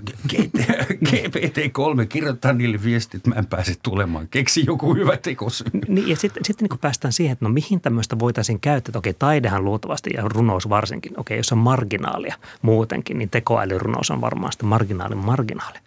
[1.04, 4.28] GPT-3 kirjoittaa niille viestit, että mä en pääse tulemaan.
[4.28, 5.64] Keksi joku hyvä tekos.
[5.88, 8.98] Niin, ja sitten, sitten niin päästään siihen, että no mihin tämmöistä voitaisiin käyttää.
[8.98, 11.20] Okei, taidehan luultavasti ja runous varsinkin.
[11.20, 15.78] Okei, jos on marginaalia muutenkin, niin tekoälyrunous on varmaan sitten marginaalin marginaali.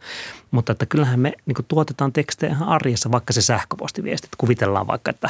[0.51, 4.31] Mutta että kyllähän me niin tuotetaan tekstejä ihan arjessa, vaikka se sähköpostiviestit.
[4.37, 5.29] Kuvitellaan vaikka, että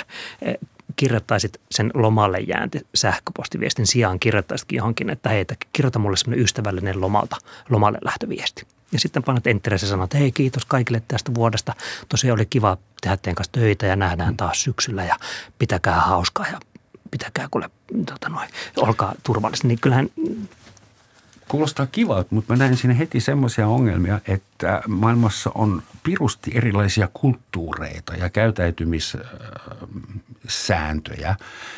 [0.96, 7.36] kirjoittaisit sen lomalle jäänti sähköpostiviestin sijaan, kirjoittaisitkin johonkin, että hei, kirjoita mulle semmoinen ystävällinen lomalta,
[7.70, 8.68] lomalle lähtöviesti.
[8.92, 11.74] Ja sitten painat enterissä ja sanot, että hei kiitos kaikille tästä vuodesta.
[12.10, 15.16] Tosiaan oli kiva tehdä teidän kanssa töitä ja nähdään taas syksyllä ja
[15.60, 16.60] pitäkää hauskaa ja
[17.12, 17.70] pitäkää kuule,
[18.06, 19.68] tota noin, olkaa turvallisesti.
[19.68, 20.10] Niin kyllähän
[21.48, 28.14] Kuulostaa kivalta, mutta mä näen siinä heti semmoisia ongelmia, että maailmassa on pirusti erilaisia kulttuureita
[28.14, 28.30] ja
[30.44, 31.36] käyttäytymissääntöjä.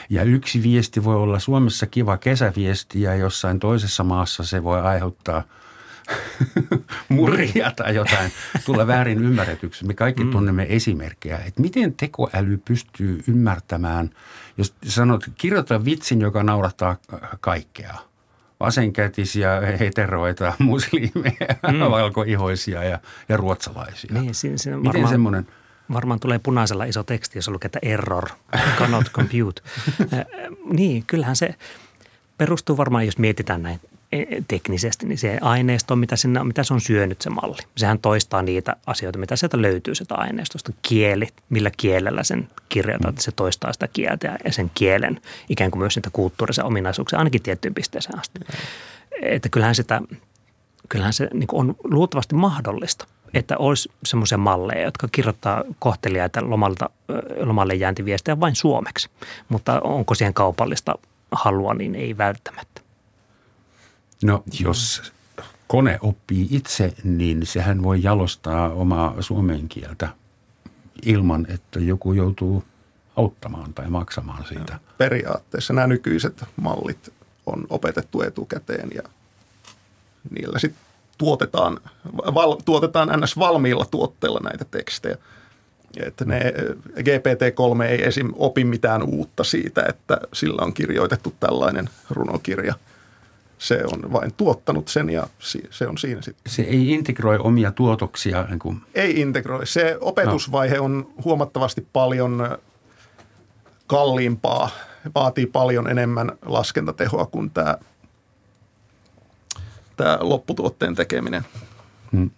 [0.10, 5.44] Ja yksi viesti voi olla Suomessa kiva kesäviesti ja jossain toisessa maassa se voi aiheuttaa
[7.10, 8.32] murhia tai jotain,
[8.66, 9.86] tulla väärin ymmärretyksi.
[9.86, 10.32] Me kaikki mm.
[10.32, 14.10] tunnemme esimerkkejä, että miten tekoäly pystyy ymmärtämään,
[14.58, 16.98] jos sanot, kirjoita vitsin, joka naurattaa
[17.40, 17.96] kaikkea–
[18.60, 21.80] vasenkätisiä, heteroita, muslimeja, mm.
[22.00, 23.00] valkoihoisia ja,
[23.30, 24.14] ja ruotsalaisia.
[24.14, 25.48] Niin, siinä, siinä Miten varmaan, semmoinen?
[25.94, 28.30] Varmaan tulee punaisella iso teksti, jos lukee, että error,
[28.80, 29.62] cannot compute.
[30.78, 31.56] niin, kyllähän se
[32.38, 33.80] perustuu varmaan, jos mietitään näin
[34.48, 37.62] teknisesti, niin se aineisto, mitä, sinne, mitä se on syönyt se malli.
[37.78, 40.72] Sehän toistaa niitä asioita, mitä sieltä löytyy sieltä aineistosta.
[40.82, 45.80] Kieli, millä kielellä sen kirjoitat, että se toistaa sitä kieltä ja sen kielen ikään kuin
[45.80, 48.40] myös niitä kulttuurisia ominaisuuksia ainakin tiettyyn pisteeseen asti.
[49.22, 50.02] Että kyllähän sitä,
[50.90, 53.08] kyllähän se niin on luultavasti mahdollista.
[53.36, 56.90] Että olisi semmoisia malleja, jotka kirjoittaa kohteliaita lomalta,
[57.40, 59.10] lomalle jääntiviestejä vain suomeksi.
[59.50, 60.96] Mutta onko siihen kaupallista
[61.32, 62.82] halua, niin ei välttämättä.
[64.24, 65.14] No jos
[65.68, 70.10] kone oppii itse, niin sehän voi jalostaa omaa suomen kieltä
[71.06, 72.64] ilman, että joku joutuu
[73.16, 74.80] auttamaan tai maksamaan siitä.
[74.98, 77.14] Periaatteessa nämä nykyiset mallit
[77.46, 79.04] on opetettu etukäteen ja
[80.30, 80.85] niillä sitten
[81.18, 81.80] tuotetaan,
[82.34, 83.40] val, tuotetaan ns.
[83.40, 85.18] valmiilla tuotteilla näitä tekstejä.
[86.06, 86.54] Että ne,
[87.00, 88.34] GPT-3 ei esim.
[88.36, 92.74] opi mitään uutta siitä, että sillä on kirjoitettu tällainen runokirja.
[93.58, 95.28] Se on vain tuottanut sen ja
[95.70, 96.54] se on siinä sitten.
[96.54, 98.46] Se ei integroi omia tuotoksia?
[98.50, 98.82] Niin kuin...
[98.96, 99.68] Ei integroi.
[99.68, 102.58] Se opetusvaihe on huomattavasti paljon
[103.88, 104.70] kalliimpaa,
[105.16, 107.78] vaatii paljon enemmän laskentatehoa kuin tämä
[109.96, 111.44] tämä lopputuotteen tekeminen.
[112.12, 112.30] Hmm.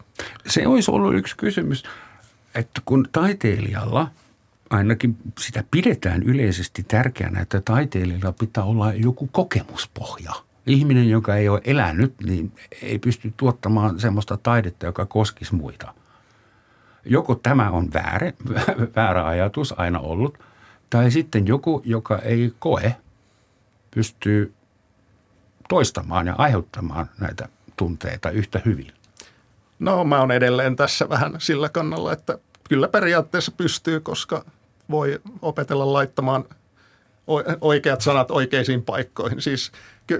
[0.47, 1.83] Se olisi ollut yksi kysymys,
[2.55, 4.11] että kun taiteilijalla,
[4.69, 10.31] ainakin sitä pidetään yleisesti tärkeänä, että taiteilijalla pitää olla joku kokemuspohja.
[10.65, 15.93] Ihminen, joka ei ole elänyt, niin ei pysty tuottamaan semmoista taidetta, joka koskisi muita.
[17.05, 18.33] Joko tämä on väärä,
[18.95, 20.39] väärä ajatus aina ollut,
[20.89, 22.95] tai sitten joku, joka ei koe,
[23.91, 24.53] pystyy
[25.67, 28.91] toistamaan ja aiheuttamaan näitä tunteita yhtä hyvin?
[29.79, 32.37] No mä oon edelleen tässä vähän sillä kannalla, että
[32.69, 34.45] kyllä periaatteessa pystyy, koska
[34.89, 36.45] voi opetella laittamaan
[37.61, 39.41] oikeat sanat oikeisiin paikkoihin.
[39.41, 39.71] Siis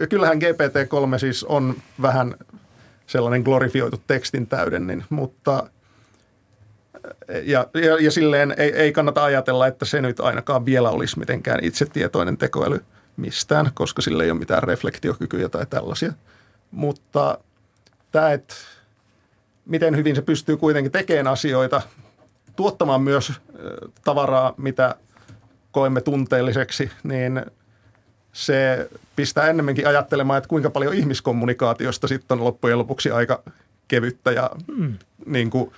[0.10, 2.36] kyllähän GPT-3 siis on vähän
[3.08, 5.70] sellainen glorifioitu tekstin täydennin, mutta
[7.44, 11.64] ja, ja, ja silleen ei, ei kannata ajatella, että se nyt ainakaan vielä olisi mitenkään
[11.64, 12.86] itsetietoinen tekoäly–
[13.18, 16.14] mistään, koska sillä ei ole mitään reflektiokykyjä tai tällaisia.
[16.72, 17.38] Mutta
[18.12, 18.54] tämä, että
[19.66, 21.82] miten hyvin se pystyy kuitenkin tekemään asioita,
[22.56, 23.34] tuottamaan myös
[24.04, 24.96] tavaraa, mitä
[25.72, 27.46] koemme tunteelliseksi, niin
[28.34, 33.44] se pistää ennemminkin ajattelemaan, että kuinka paljon ihmiskommunikaatiosta sitten on loppujen lopuksi aika
[33.88, 34.94] kevyttä ja mm.
[35.26, 35.72] niin kuin,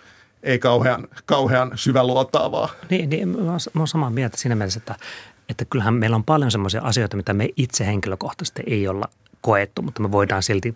[0.43, 2.69] ei kauhean, kauhean syväluotaavaa.
[2.89, 4.95] Niin, niin mä olen samaa mieltä siinä mielessä, että
[5.49, 9.09] että kyllähän meillä on paljon sellaisia asioita, mitä me itse henkilökohtaisesti ei olla
[9.41, 10.75] koettu, mutta me voidaan silti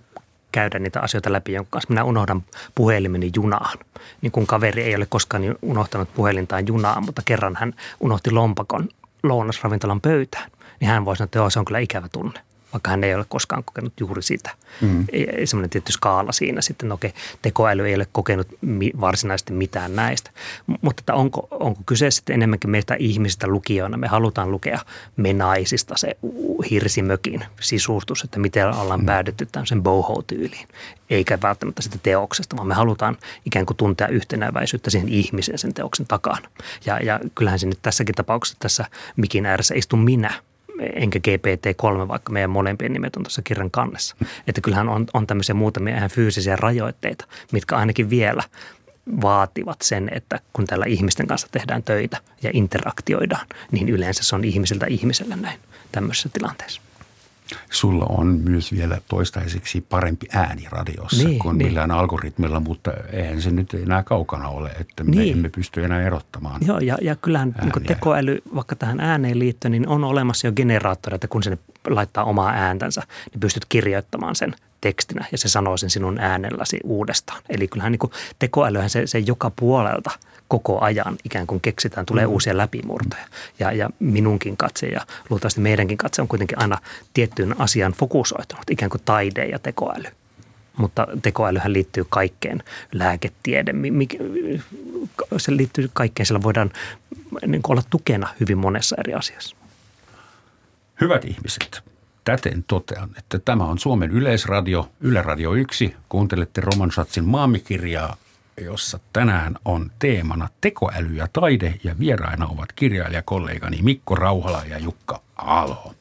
[0.52, 2.44] käydä niitä asioita läpi, jonka kanssa minä unohdan
[2.76, 3.78] puhelimeni junaan.
[4.22, 8.90] Niin kun kaveri ei ole koskaan unohtanut puhelintaan junaan, mutta kerran hän unohti lompakon
[9.24, 12.40] lounasravintolan pöytään, niin hän voisi sanoa, että joo, se on kyllä ikävä tunne
[12.74, 14.52] vaikka hän ei ole koskaan kokenut juuri sitä.
[14.82, 15.06] Mm.
[15.46, 20.32] Semmoinen tietty skaala siinä sitten, no okei, tekoäly ei ole kokenut mi- varsinaisesti mitään näistä.
[20.82, 23.98] Mutta että onko, onko kyse sitten enemmänkin meistä ihmisistä lukijoina?
[23.98, 24.80] Me halutaan lukea
[25.16, 26.18] menaisista se
[26.70, 29.06] hirsimökin sisustus, että miten ollaan mm.
[29.06, 30.68] päädytty tämmöisen boho-tyyliin.
[31.10, 36.06] Eikä välttämättä sitä teoksesta, vaan me halutaan ikään kuin tuntea yhtenäväisyyttä siihen ihmisen sen teoksen
[36.08, 36.50] takana.
[36.86, 40.34] Ja, ja kyllähän se nyt tässäkin tapauksessa tässä mikin ääressä istun minä–
[40.80, 44.16] enkä GPT-3, vaikka meidän molempien nimet on tuossa kirjan kannessa.
[44.48, 48.44] Että kyllähän on, on tämmöisiä muutamia ihan fyysisiä rajoitteita, mitkä ainakin vielä
[49.22, 54.44] vaativat sen, että kun tällä ihmisten kanssa tehdään töitä ja interaktioidaan, niin yleensä se on
[54.44, 55.60] ihmiseltä ihmiselle näin
[55.92, 56.82] tämmöisessä tilanteessa.
[57.72, 61.68] Sulla on myös vielä toistaiseksi parempi ääni radiossa niin, kuin niin.
[61.68, 65.18] millään algoritmilla, mutta eihän se nyt enää kaukana ole, että niin.
[65.18, 69.72] me emme pysty enää erottamaan Joo, ja, ja kyllähän niin tekoäly, vaikka tähän ääneen liittyen,
[69.72, 73.02] niin on olemassa jo generaattoreita, kun sinne laittaa omaa ääntänsä,
[73.32, 77.42] niin pystyt kirjoittamaan sen tekstinä ja se sanoo sen sinun äänelläsi uudestaan.
[77.50, 80.12] Eli kyllähän niin kuin tekoälyhän se, se joka puolelta–
[80.54, 82.32] koko ajan ikään kuin keksitään, tulee mm.
[82.32, 83.26] uusia läpimurtoja.
[83.60, 86.78] Ja, ja minunkin katse ja luultavasti meidänkin katse on kuitenkin aina
[87.14, 90.08] tiettyyn asian fokusoitunut, ikään kuin taide ja tekoäly.
[90.78, 93.74] Mutta tekoälyhän liittyy kaikkeen, lääketiede,
[95.38, 96.72] se liittyy kaikkeen, sillä voidaan
[97.48, 99.56] niin olla tukena hyvin monessa eri asiassa.
[101.02, 101.84] Hyvät ihmiset,
[102.24, 105.96] täten totean, että tämä on Suomen Yleisradio, Yle Radio 1.
[106.10, 108.18] Kuuntelette Roman Schatzin maamikirjaa
[108.62, 115.22] jossa tänään on teemana tekoäly ja taide ja vieraina ovat kirjailijakollegani Mikko Rauhala ja Jukka
[115.36, 115.96] Alo.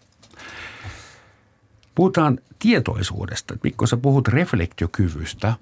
[1.95, 3.57] Puhutaan tietoisuudesta.
[3.63, 5.55] Mikko, sä puhut reflektiokyvystä.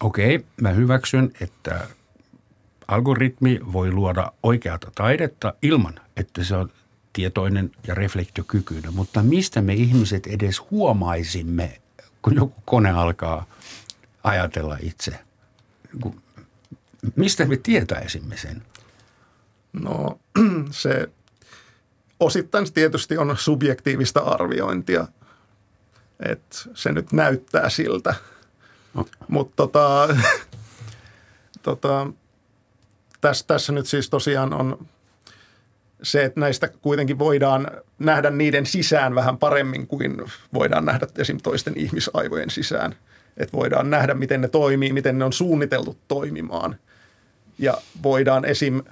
[0.00, 1.88] Okei, mä hyväksyn, että
[2.88, 6.70] algoritmi voi luoda oikeata taidetta ilman, että se on
[7.16, 8.94] tietoinen ja reflektiokykyinen.
[8.94, 11.80] Mutta mistä me ihmiset edes huomaisimme,
[12.22, 13.46] kun joku kone alkaa
[14.24, 15.18] ajatella itse
[17.16, 18.62] mistä me tietäisimme sen?
[19.72, 20.18] No
[20.70, 21.08] se
[22.20, 25.08] osittain tietysti on subjektiivista arviointia,
[26.20, 28.14] että se nyt näyttää siltä.
[28.94, 29.06] No.
[29.28, 30.08] Mutta tota,
[31.62, 32.06] tota,
[33.20, 34.86] tässä, tässä nyt siis tosiaan on
[36.02, 37.66] se, että näistä kuitenkin voidaan
[37.98, 40.16] nähdä niiden sisään vähän paremmin kuin
[40.54, 41.38] voidaan nähdä esim.
[41.42, 42.94] toisten ihmisaivojen sisään.
[43.36, 46.76] Että voidaan nähdä, miten ne toimii, miten ne on suunniteltu toimimaan.
[47.58, 48.82] Ja voidaan esim.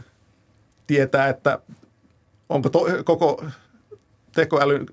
[0.86, 1.58] tietää, että
[2.48, 3.44] onko to, koko
[4.32, 4.86] tekoälyn,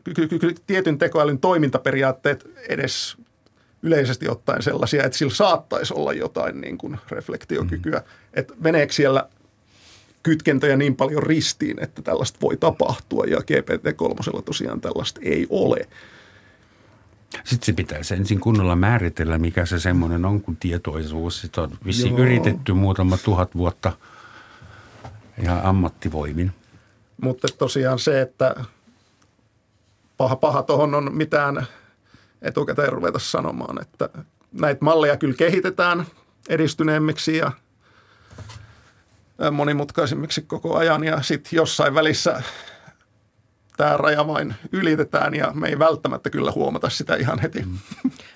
[0.68, 3.18] tietyn tekoälyn toimintaperiaatteet edes
[3.84, 8.00] yleisesti ottaen sellaisia, että sillä saattaisi olla jotain niin kuin reflektiokykyä.
[8.00, 8.06] Mm.
[8.34, 9.30] Että meneekö siellä
[10.24, 15.88] kytkentöjä niin paljon ristiin, että tällaista voi tapahtua ja GPT-3 tosiaan tällaista ei ole.
[17.44, 21.42] Sitten se pitäisi ensin kunnolla määritellä, mikä se semmoinen on kuin tietoisuus.
[21.42, 23.92] Sitä on vissiin yritetty muutama tuhat vuotta
[25.42, 26.52] ihan ammattivoimin.
[27.22, 28.56] Mutta tosiaan se, että
[30.18, 31.68] paha paha tuohon on mitään
[32.42, 34.10] etukäteen ruveta sanomaan, että
[34.52, 36.06] näitä malleja kyllä kehitetään
[36.50, 37.52] edistyneemmiksi ja
[39.52, 42.42] monimutkaisimmiksi koko ajan ja sitten jossain välissä
[43.78, 47.62] tämä raja vain ylitetään ja me ei välttämättä kyllä huomata sitä ihan heti.
[47.62, 47.78] Mm.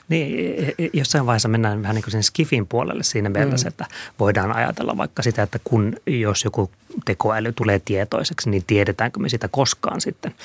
[0.09, 3.69] Niin, e, e, jossain vaiheessa mennään vähän niin kuin sen skifin puolelle siinä mielessä, mm.
[3.69, 3.85] että
[4.19, 6.71] voidaan ajatella vaikka sitä, että kun jos joku
[7.05, 10.35] tekoäly tulee tietoiseksi, niin tiedetäänkö me sitä koskaan sitten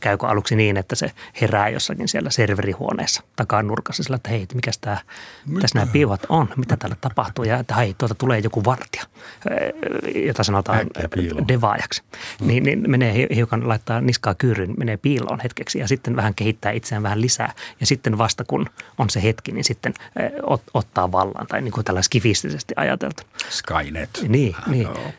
[0.00, 1.10] käykö aluksi niin, että se
[1.40, 4.98] herää jossakin siellä serverihuoneessa takaa nurkassa sillä, että hei, mikä tämä,
[5.60, 9.04] tässä nämä piivat on, mitä täällä tapahtuu ja että hei, tuota tulee joku vartija,
[10.14, 10.86] jota sanotaan
[11.48, 12.02] devaajaksi.
[12.40, 12.46] Mm.
[12.46, 17.02] Niin, niin menee hiukan, laittaa niskaa kyyryn, menee piiloon hetkeksi ja sitten vähän kehittää itseään
[17.02, 18.66] vähän lisää ja sitten vasta kun
[18.98, 19.94] on se hetki, niin sitten
[20.42, 23.22] ot, ottaa vallan tai niin kuin tällä skifistisesti ajateltu.
[23.48, 24.10] Skynet.
[24.28, 24.86] Niin, niin.
[24.86, 25.12] No.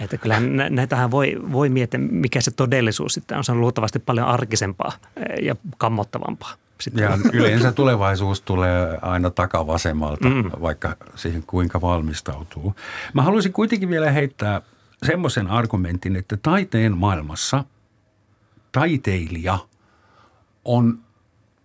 [0.00, 3.44] Että kyllähän näitähän voi, voi miettiä, mikä se todellisuus sitten on.
[3.44, 6.54] Se on luultavasti paljon arkisempaa eh, ja kammottavampaa.
[6.80, 7.02] Sitten.
[7.02, 10.50] Ja yleensä tulevaisuus tulee aina takavasemmalta, mm.
[10.62, 12.74] vaikka siihen kuinka valmistautuu.
[13.14, 14.62] Mä haluaisin kuitenkin vielä heittää
[15.06, 17.64] semmoisen argumentin, että taiteen maailmassa
[18.72, 19.58] taiteilija
[20.64, 20.98] on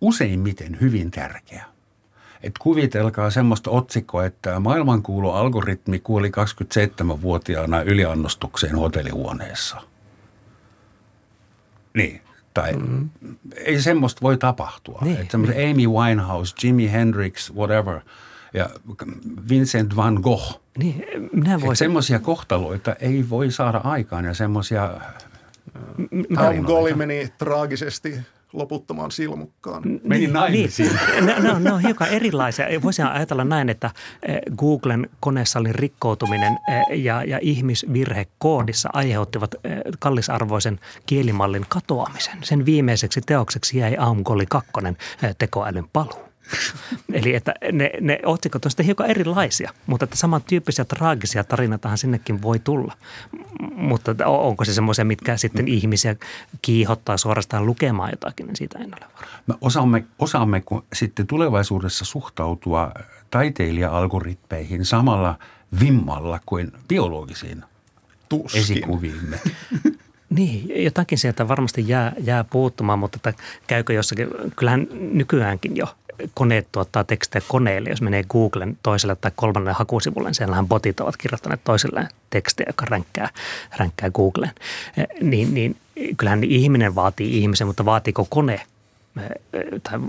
[0.00, 1.73] useimmiten hyvin tärkeä.
[2.44, 9.80] Et kuvitelkaa semmoista otsikkoa, että maailmankuulu algoritmi kuoli 27-vuotiaana yliannostukseen hotellihuoneessa.
[11.94, 12.20] Niin,
[12.54, 13.10] tai mm-hmm.
[13.56, 14.98] ei semmoista voi tapahtua.
[15.04, 15.70] Niin, että niin.
[15.70, 18.00] Amy Winehouse, Jimi Hendrix, whatever,
[18.54, 18.70] ja
[19.48, 20.60] Vincent van Gogh.
[20.78, 21.76] Niin, minä voisin...
[21.76, 24.90] Semmoisia kohtaloita ei voi saada aikaan ja semmoisia
[26.34, 28.18] Tom Golly meni traagisesti
[28.54, 29.82] loputtomaan silmukkaan.
[29.82, 30.90] Meni niin, naimisiin.
[31.12, 31.26] Niin.
[31.26, 32.66] Ne, ne, on, ne on hiukan erilaisia.
[32.82, 33.90] Voisin ajatella näin, että
[34.22, 42.38] eh, Googlen koneessallin rikkoutuminen eh, ja, ja ihmisvirhe koodissa aiheuttivat eh, kallisarvoisen kielimallin katoamisen.
[42.42, 44.72] Sen viimeiseksi teokseksi jäi Aamgoli 2
[45.38, 46.23] tekoälyn paluu.
[47.12, 52.42] Eli että ne, ne otsikot on sitten hiukan erilaisia, mutta että samantyyppisiä traagisia tarinoitahan sinnekin
[52.42, 52.94] voi tulla.
[53.74, 56.16] Mutta onko se semmoisia, mitkä sitten ihmisiä
[56.62, 59.36] kiihottaa suorastaan lukemaan jotakin, niin siitä en ole varma.
[59.46, 62.92] Me osaamme, osaammeko sitten tulevaisuudessa suhtautua
[63.30, 65.38] taiteilija-algoritmeihin samalla
[65.80, 67.64] vimmalla kuin biologisiin
[68.28, 68.60] Tuskin.
[68.60, 69.40] esikuviimme?
[70.30, 75.86] Niin, jotakin sieltä varmasti jää, jää puuttumaan, mutta että käykö jossakin, kyllähän nykyäänkin jo
[76.34, 77.90] koneet tuottaa tekstejä koneelle.
[77.90, 82.84] Jos menee Googlen toiselle tai kolmannelle hakusivulle, niin siellähän botit ovat kirjoittaneet toiselle tekstejä, joka
[82.84, 83.28] ränkkää,
[83.76, 84.52] ränkkää Googleen.
[84.96, 85.76] Eh, niin, niin
[86.16, 88.60] kyllähän ihminen vaatii ihmisen, mutta vaatiiko kone
[89.82, 90.00] tai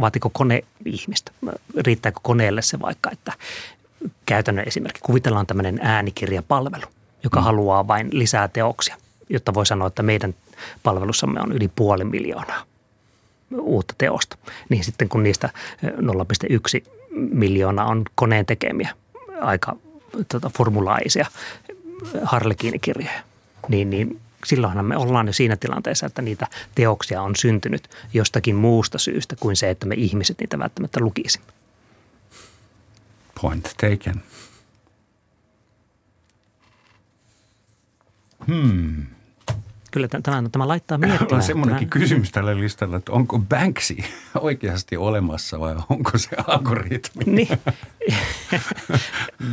[0.00, 1.32] vaatiko kone ihmistä?
[1.76, 3.32] Riittääkö koneelle se vaikka, että
[4.26, 5.00] käytännön esimerkki.
[5.02, 6.86] Kuvitellaan tämmöinen äänikirjapalvelu,
[7.24, 7.44] joka mm.
[7.44, 8.96] haluaa vain lisää teoksia,
[9.28, 10.34] jotta voi sanoa, että meidän
[10.82, 12.69] palvelussamme on yli puoli miljoonaa
[13.58, 14.36] uutta teosta.
[14.68, 15.50] Niin sitten kun niistä
[15.84, 18.94] 0,1 miljoonaa on koneen tekemiä
[19.40, 19.76] aika
[20.28, 21.26] tota, formulaisia
[22.22, 23.22] harlekiinikirjoja,
[23.68, 28.98] niin, niin silloinhan me ollaan jo siinä tilanteessa, että niitä teoksia on syntynyt jostakin muusta
[28.98, 31.52] syystä kuin se, että me ihmiset niitä välttämättä lukisimme.
[33.40, 34.22] Point taken.
[38.46, 39.06] Hmm
[39.90, 41.34] kyllä tämä, tämä laittaa miettimään.
[41.34, 42.02] On semmoinenkin tämä...
[42.02, 43.96] kysymys tällä listalla, että onko Banksy
[44.40, 47.24] oikeasti olemassa vai onko se algoritmi?
[47.26, 47.48] Niin.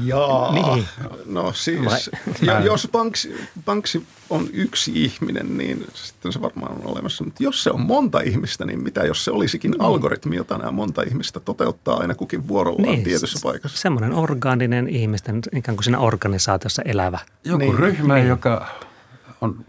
[0.05, 0.85] Jaa, niin.
[1.25, 2.09] no siis,
[2.41, 7.23] ja, jos Banksy, Banksy on yksi ihminen, niin sitten se varmaan on olemassa.
[7.23, 9.81] Mutta jos se on monta ihmistä, niin mitä jos se olisikin niin.
[9.81, 13.77] algoritmi, jota nämä monta ihmistä toteuttaa aina kukin vuorollaan niin, tietyssä paikassa?
[13.77, 17.19] Semmoinen orgaaninen ihmisten, ikään kuin siinä organisaatiossa elävä.
[17.43, 17.79] Joku niin.
[17.79, 18.27] ryhmä, niin.
[18.27, 18.67] joka
[19.41, 19.65] on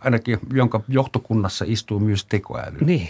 [0.00, 3.08] ainakin jonka johtokunnassa istuu myös tekoäly niin,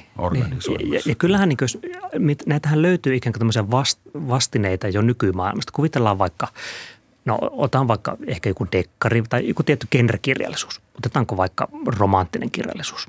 [0.78, 0.92] niin.
[0.92, 5.72] Ja, ja kyllähän niin kuin, näitähän löytyy ikään kuin vast, vastineita jo nykymaailmasta.
[5.72, 6.48] Kuvitellaan vaikka
[7.24, 10.80] No otan vaikka ehkä joku dekkari tai joku tietty genrekirjallisuus.
[10.98, 13.08] Otetaanko vaikka romanttinen kirjallisuus,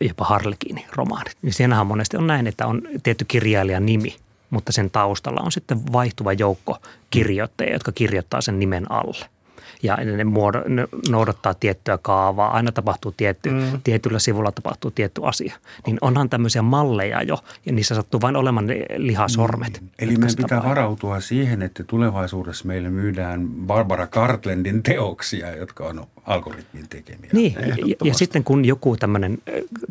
[0.00, 1.36] jopa Harlekiini romaanit.
[1.42, 4.16] Niin siinähän monesti on näin, että on tietty kirjailijan nimi,
[4.50, 6.78] mutta sen taustalla on sitten vaihtuva joukko
[7.10, 9.26] kirjoittajia, jotka kirjoittaa sen nimen alle–
[9.82, 12.50] ja ne, muod- ne noudattaa tiettyä kaavaa.
[12.50, 13.80] Aina tapahtuu tietty, mm.
[13.84, 15.54] tietyllä sivulla tapahtuu tietty asia.
[15.86, 19.80] Niin onhan tämmöisiä malleja jo ja niissä sattuu vain olemaan ne lihasormet.
[19.80, 19.88] Mm.
[19.98, 20.70] Eli meidän pitää tapahtuu.
[20.70, 27.30] varautua siihen, että tulevaisuudessa meille myydään Barbara Cartlendin teoksia, jotka on algoritmin tekemiä.
[27.32, 27.54] Niin,
[27.86, 29.38] ja, ja sitten kun joku tämmöinen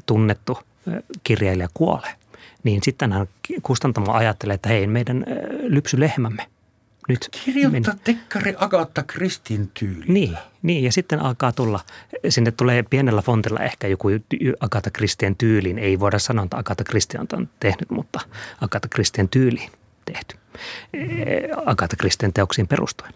[0.05, 0.57] tunnettu
[1.23, 2.13] kirjailija kuolee,
[2.63, 3.27] niin sittenhän
[3.63, 5.25] kustantamo ajattelee, että hei, meidän
[5.67, 6.45] lypsylehmämme–
[7.09, 7.29] nyt.
[7.45, 10.05] Kirjoittaa tekkari Agatha Kristin tyyli.
[10.07, 11.79] Niin, niin, ja sitten alkaa tulla,
[12.29, 14.07] sinne tulee pienellä fontilla ehkä joku
[14.59, 15.79] Agatha Christien tyyliin.
[15.79, 18.19] Ei voida sanoa, että Agatha Christie on tehnyt, mutta
[18.61, 19.71] Agatha Christien tyyliin
[20.05, 20.35] tehty.
[20.93, 20.99] E,
[21.65, 23.13] Agatha Christien teoksiin perustuen.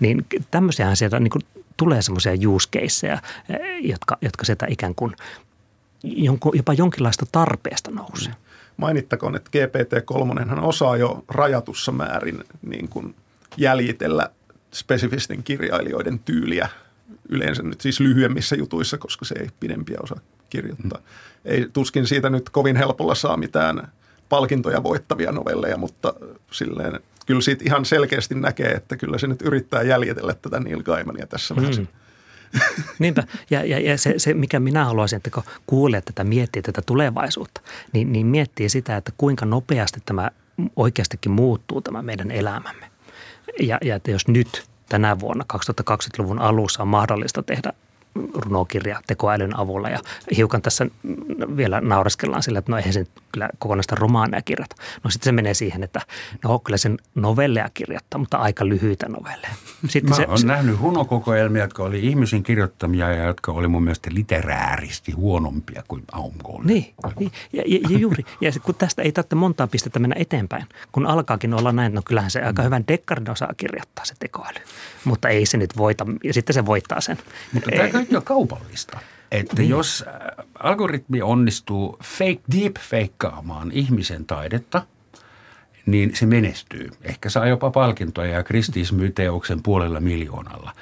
[0.00, 1.42] Niin tämmöisiähän sieltä niin kuin
[1.76, 3.18] tulee semmoisia use caseja,
[3.48, 5.16] e, jotka, jotka sieltä ikään kuin
[6.54, 8.34] jopa jonkinlaista tarpeesta nousee.
[8.76, 13.14] Mainittakoon, että GPT-3 osaa jo rajatussa määrin niin kuin
[13.56, 14.30] jäljitellä
[14.72, 16.68] spesifisten kirjailijoiden tyyliä
[17.28, 20.18] yleensä nyt siis lyhyemmissä jutuissa, koska se ei pidempiä osaa
[20.50, 20.98] kirjoittaa.
[20.98, 21.04] Mm.
[21.44, 23.88] Ei tuskin siitä nyt kovin helpolla saa mitään
[24.28, 26.14] palkintoja voittavia novelleja, mutta
[26.50, 31.26] silleen kyllä siitä ihan selkeästi näkee, että kyllä se nyt yrittää jäljitellä tätä Neil Gaimania
[31.26, 31.62] tässä mm.
[31.62, 31.88] vähän.
[32.98, 33.22] Niinpä.
[33.50, 37.60] Ja, ja, ja se, se, mikä minä haluaisin, että kun kuulee tätä, miettii tätä tulevaisuutta,
[37.92, 40.30] niin, niin miettii sitä, että kuinka nopeasti tämä
[40.76, 42.93] oikeastikin muuttuu tämä meidän elämämme.
[43.60, 47.72] Ja, ja että jos nyt tänä vuonna 2020-luvun alussa on mahdollista tehdä
[48.34, 49.98] runokirja tekoälyn avulla ja
[50.36, 50.86] hiukan tässä
[51.56, 54.76] vielä naureskellaan sillä, että no eihän se kyllä kokonaista romaaneja kirjata.
[55.04, 56.00] No sitten se menee siihen, että
[56.44, 59.54] no kyllä sen novelleja kirjoittaa, mutta aika lyhyitä novelleja.
[59.88, 63.82] Sitten Mä se, olen se, nähnyt runokokoelmia, jotka oli ihmisen kirjoittamia ja jotka oli mun
[63.82, 67.32] mielestä literääristi huonompia kuin Aumko Niin, niin.
[67.52, 68.24] Ja, ja, ja, juuri.
[68.40, 72.30] Ja kun tästä ei tarvitse montaa pistettä mennä eteenpäin, kun alkaakin olla näin, no kyllähän
[72.30, 74.58] se aika hyvän dekkarin osaa kirjoittaa se tekoäly.
[75.04, 77.18] Mutta ei se nyt voita, ja sitten se voittaa sen.
[77.52, 77.70] Mutta
[78.04, 78.98] kaikki on kaupallista.
[79.30, 79.70] Että niin.
[79.70, 84.82] jos äh, algoritmi onnistuu fake, deep feikkaamaan ihmisen taidetta,
[85.86, 86.90] niin se menestyy.
[87.02, 90.72] Ehkä saa jopa palkintoja ja Kristis myy teoksen puolella miljoonalla.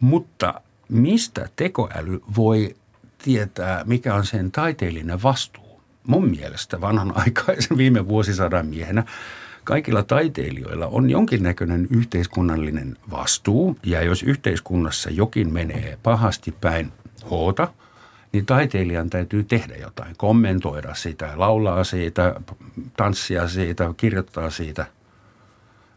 [0.00, 2.76] Mutta mistä tekoäly voi
[3.24, 5.80] tietää, mikä on sen taiteellinen vastuu?
[6.06, 9.04] Mun mielestä vanhan aikaisen viime vuosisadan miehenä
[9.68, 13.78] kaikilla taiteilijoilla on jonkinnäköinen yhteiskunnallinen vastuu.
[13.86, 16.92] Ja jos yhteiskunnassa jokin menee pahasti päin
[17.30, 17.68] hoota,
[18.32, 22.40] niin taiteilijan täytyy tehdä jotain, kommentoida sitä, laulaa siitä,
[22.96, 24.86] tanssia siitä, kirjoittaa siitä,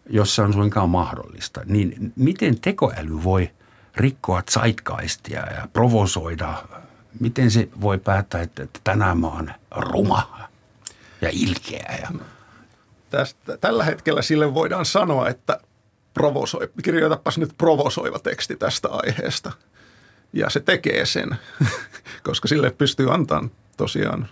[0.09, 1.61] jos se on suinkaan mahdollista.
[1.65, 3.51] Niin miten tekoäly voi
[3.95, 6.63] rikkoa zeitgeistia ja provosoida?
[7.19, 10.49] Miten se voi päättää, että tänään mä oon ruma
[11.21, 12.09] ja ilkeä ja
[13.11, 15.59] Tästä, tällä hetkellä sille voidaan sanoa, että
[16.13, 19.51] provosoi, kirjoitapas nyt provosoiva teksti tästä aiheesta.
[20.33, 21.35] Ja se tekee sen,
[22.27, 24.27] koska sille pystyy antamaan tosiaan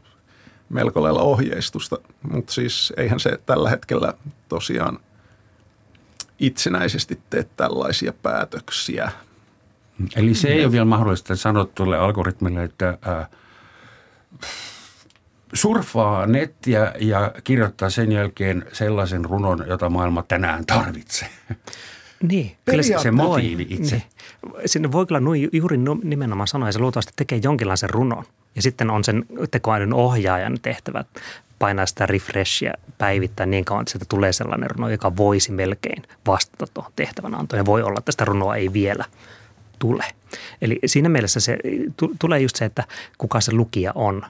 [0.69, 1.97] melko lailla ohjeistusta,
[2.31, 4.13] mutta siis eihän se tällä hetkellä
[4.49, 4.99] tosiaan
[6.39, 9.11] itsenäisesti tee tällaisia päätöksiä.
[10.15, 13.29] Eli se ei ole vielä mahdollista sanoa tuolle algoritmille, että äh,
[15.53, 21.29] surfaa nettiä ja kirjoittaa sen jälkeen sellaisen runon, jota maailma tänään tarvitsee.
[22.23, 23.95] Niin, kyllä se, se motiivi itse.
[23.95, 24.03] Niin.
[24.65, 25.21] Sinne voi kyllä
[25.53, 28.23] juuri nimenomaan sanoa, ja se luultavasti tekee jonkinlaisen runon.
[28.55, 31.03] Ja sitten on sen tekoälyn ohjaajan tehtävä
[31.59, 36.65] painaa sitä refreshia, päivittää niin kauan, että sieltä tulee sellainen runo, joka voisi melkein vastata
[36.73, 37.57] tuohon tehtävän antoon.
[37.57, 39.05] Ja voi olla, että sitä runoa ei vielä
[39.79, 40.05] tule.
[40.61, 41.57] Eli siinä mielessä se
[42.19, 42.83] tulee just se, että
[43.17, 44.25] kuka se lukija on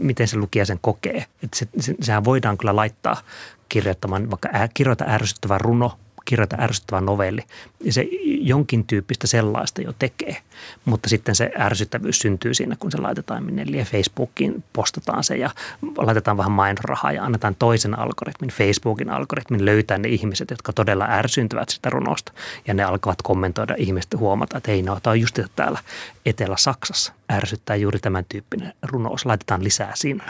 [0.00, 1.24] miten se lukija sen kokee.
[1.42, 3.16] Että se, se, sehän voidaan kyllä laittaa
[3.68, 7.42] kirjoittamaan, vaikka ää, kirjoita ärsyttävä runo kirjoita ärsyttävä novelli.
[7.84, 8.08] Ja se
[8.40, 10.36] jonkin tyyppistä sellaista jo tekee,
[10.84, 13.62] mutta sitten se ärsyttävyys syntyy siinä, kun se laitetaan minne.
[13.62, 15.50] Eli Facebookiin postataan se ja
[15.96, 21.68] laitetaan vähän mainrahaa ja annetaan toisen algoritmin, Facebookin algoritmin löytää ne ihmiset, jotka todella ärsyntyvät
[21.68, 22.32] sitä runosta.
[22.66, 25.78] Ja ne alkavat kommentoida ihmiset huomata, että hei, no, tämä on just täällä
[26.26, 29.26] Etelä-Saksassa ärsyttää juuri tämän tyyppinen runous.
[29.26, 30.24] Laitetaan lisää sinne.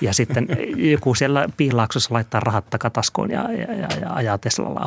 [0.00, 4.80] Ja sitten joku siellä piilaaksossa laittaa rahat takataskoon ja, ja, ja, ja ajaa Teslalla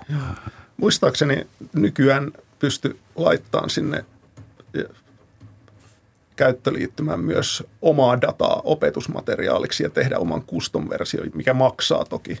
[0.00, 0.60] auringonlaskuun.
[0.76, 4.04] Muistaakseni nykyään pysty laittamaan sinne
[6.36, 12.38] käyttöliittymään myös omaa dataa opetusmateriaaliksi ja tehdä oman custom-versio, mikä maksaa toki.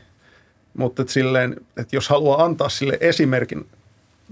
[0.74, 3.68] Mutta et silleen, että jos haluaa antaa sille esimerkin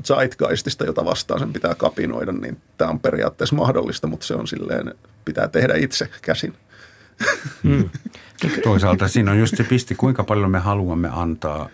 [0.05, 4.95] zeitgeistista, jota vastaan sen pitää kapinoida, niin tämä on periaatteessa mahdollista, mutta se on silleen,
[5.25, 6.55] pitää tehdä itse käsin.
[7.63, 7.91] Mm.
[8.63, 11.69] Toisaalta siinä on just se pisti, kuinka paljon me haluamme antaa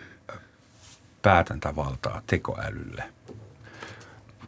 [1.25, 3.03] päätäntävaltaa tekoälylle.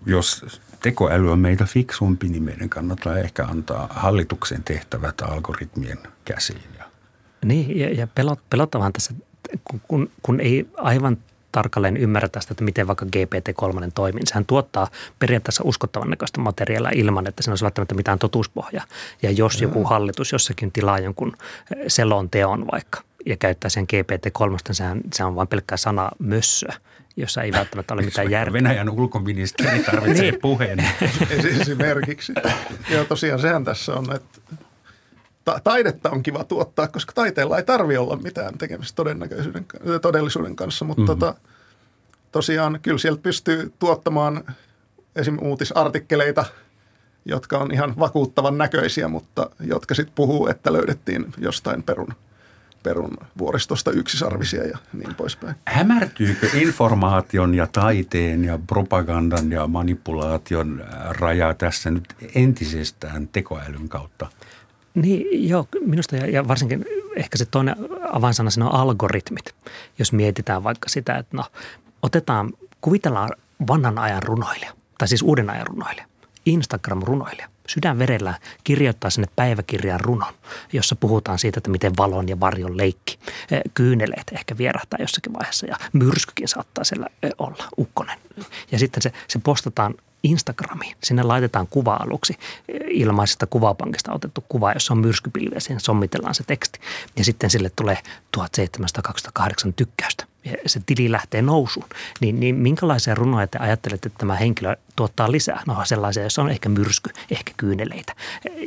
[0.05, 0.45] Jos
[0.83, 6.77] tekoäly on meitä fiksumpi, niin meidän kannattaa ehkä antaa hallituksen tehtävät algoritmien käsiin.
[7.45, 8.07] Niin, ja, ja
[8.49, 9.13] pelottavan tässä,
[9.63, 11.17] kun, kun, kun ei aivan
[11.51, 14.25] tarkalleen ymmärrä tästä, että miten vaikka GPT-3 toimii.
[14.25, 14.87] Sehän tuottaa
[15.19, 18.85] periaatteessa uskottavan näköistä materiaalia ilman, että siinä olisi välttämättä mitään totuuspohjaa.
[19.21, 24.49] Ja jos joku hallitus jossakin tilaa jonkun eh, selon teon vaikka ja käyttää sen GPT-3,
[24.49, 26.73] niin sehän, se on vain pelkkää sana mössöä
[27.17, 28.53] jossa ei välttämättä ole mitään järkeä.
[28.53, 30.41] Venäjän ulkoministeri tarvitsee niin.
[30.41, 30.79] puheen.
[31.61, 32.33] Esimerkiksi.
[32.89, 34.41] Joo, tosiaan sehän tässä on, että
[35.45, 39.65] ta- taidetta on kiva tuottaa, koska taiteella ei tarvi olla mitään tekemistä todennäköisyyden,
[40.01, 41.19] todellisuuden kanssa, mutta mm-hmm.
[41.19, 41.35] tota,
[42.31, 44.43] tosiaan kyllä sieltä pystyy tuottamaan
[45.15, 45.37] esim.
[45.41, 46.45] uutisartikkeleita,
[47.25, 52.13] jotka on ihan vakuuttavan näköisiä, mutta jotka sitten puhuu, että löydettiin jostain perun
[52.87, 55.55] perun vuoristosta yksisarvisia ja niin poispäin.
[55.65, 64.27] Hämärtyykö informaation ja taiteen ja propagandan ja manipulaation raja tässä nyt entisestään tekoälyn kautta?
[64.95, 66.85] Niin, joo, minusta ja, ja varsinkin
[67.15, 67.75] ehkä se toinen
[68.11, 69.55] avainsana siinä on algoritmit.
[69.99, 71.43] Jos mietitään vaikka sitä, että no
[72.01, 73.29] otetaan, kuvitellaan
[73.67, 76.05] vanhan ajan runoilija, tai siis uuden ajan runoilija,
[76.45, 80.33] Instagram-runoilija sydänverellä kirjoittaa sinne päiväkirjan runon,
[80.73, 83.19] jossa puhutaan siitä, että miten valon ja varjon leikki.
[83.51, 88.19] Eh, kyyneleet ehkä vierähtää jossakin vaiheessa ja myrskykin saattaa siellä eh, olla, ukkonen.
[88.71, 90.95] Ja sitten se, se postataan Instagramiin.
[91.03, 92.37] Sinne laitetaan kuva-aluksi
[92.89, 95.59] ilmaisesta kuvapankista otettu kuva, jossa on myrskypilviä.
[95.59, 96.79] Siihen sommitellaan se teksti
[97.17, 97.97] ja sitten sille tulee
[98.31, 100.25] 1728 tykkäystä
[100.65, 101.85] se tili lähtee nousuun.
[102.19, 105.63] Niin, niin minkälaisia runoja te ajattelette, että tämä henkilö tuottaa lisää?
[105.67, 108.13] No sellaisia, joissa on ehkä myrsky, ehkä kyyneleitä,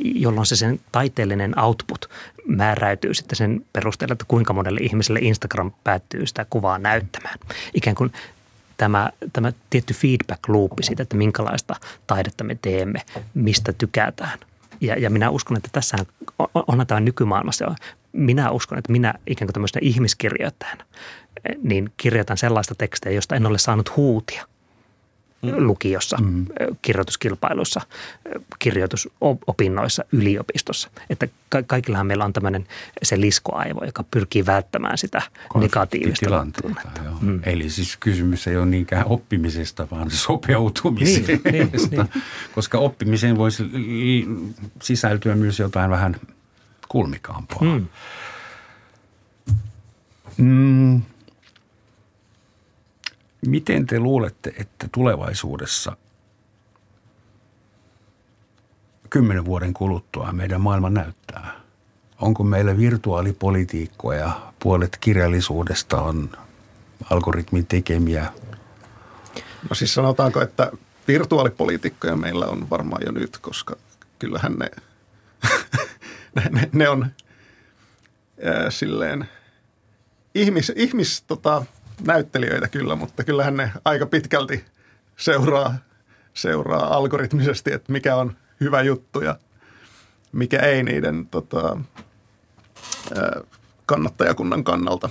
[0.02, 2.10] jolloin se sen taiteellinen output
[2.46, 7.38] määräytyy sitten sen perusteella, että kuinka monelle ihmiselle Instagram päättyy sitä kuvaa näyttämään.
[7.74, 8.12] Ikään kuin
[8.76, 11.76] tämä, tämä tietty feedback loopi siitä, että minkälaista
[12.06, 13.02] taidetta me teemme,
[13.34, 14.38] mistä tykätään.
[14.80, 15.96] Ja, ja minä uskon, että tässä
[16.38, 17.74] on, onhan tämä nykymaailmassa.
[18.12, 20.84] Minä uskon, että minä ikään kuin tämmöisenä ihmiskirjoittajana,
[21.62, 24.46] niin kirjoitan sellaista tekstejä, josta en ole saanut huutia–
[25.42, 25.66] Mm.
[25.66, 26.46] lukiossa, mm.
[26.82, 27.80] kirjoituskilpailuissa,
[28.58, 30.90] kirjoitusopinnoissa, yliopistossa.
[31.10, 32.66] Että ka- kaikillahan meillä on tämmöinen
[33.02, 35.22] se liskoaivo, joka pyrkii välttämään sitä
[35.54, 36.80] negatiivista tilanteita.
[37.20, 37.40] Mm.
[37.44, 41.32] Eli siis kysymys ei ole niinkään oppimisesta, vaan sopeutumisesta.
[41.32, 42.08] Niin, niin, niin.
[42.54, 43.64] Koska oppimiseen voisi
[44.82, 46.16] sisältyä myös jotain vähän
[46.88, 47.58] kulmikaampaa.
[47.62, 47.86] Mm.
[50.36, 51.02] Mm.
[53.46, 55.96] Miten te luulette, että tulevaisuudessa
[59.10, 61.60] kymmenen vuoden kuluttua meidän maailma näyttää?
[62.20, 66.30] Onko meillä virtuaalipolitiikkoja, puolet kirjallisuudesta on
[67.10, 68.32] algoritmin tekemiä?
[69.68, 70.72] No siis sanotaanko, että
[71.08, 73.76] virtuaalipolitiikkoja meillä on varmaan jo nyt, koska
[74.18, 74.70] kyllähän ne,
[76.50, 77.06] ne, ne on
[78.44, 79.28] ää, silleen
[80.34, 81.64] ihmis, ihmis tota,
[82.06, 84.64] näyttelijöitä kyllä, mutta kyllähän ne aika pitkälti
[85.16, 85.74] seuraa,
[86.34, 89.36] seuraa algoritmisesti, että mikä on hyvä juttu ja
[90.32, 91.76] mikä ei niiden tota,
[93.86, 95.10] kannattajakunnan kannalta.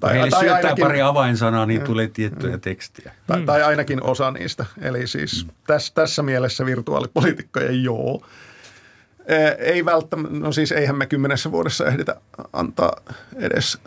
[0.00, 3.12] Tai, Heille tai syöttää ainakin, pari avainsanaa, niin tulee tiettyjä tekstiä.
[3.26, 4.66] Tai, tai ainakin osa niistä.
[4.80, 5.52] Eli siis mm.
[5.66, 8.26] tässä, tässä mielessä virtuaalipolitiikkoja joo.
[9.58, 12.20] Ei välttämättä, no siis eihän me kymmenessä vuodessa ehditä
[12.52, 12.92] antaa
[13.36, 13.78] edes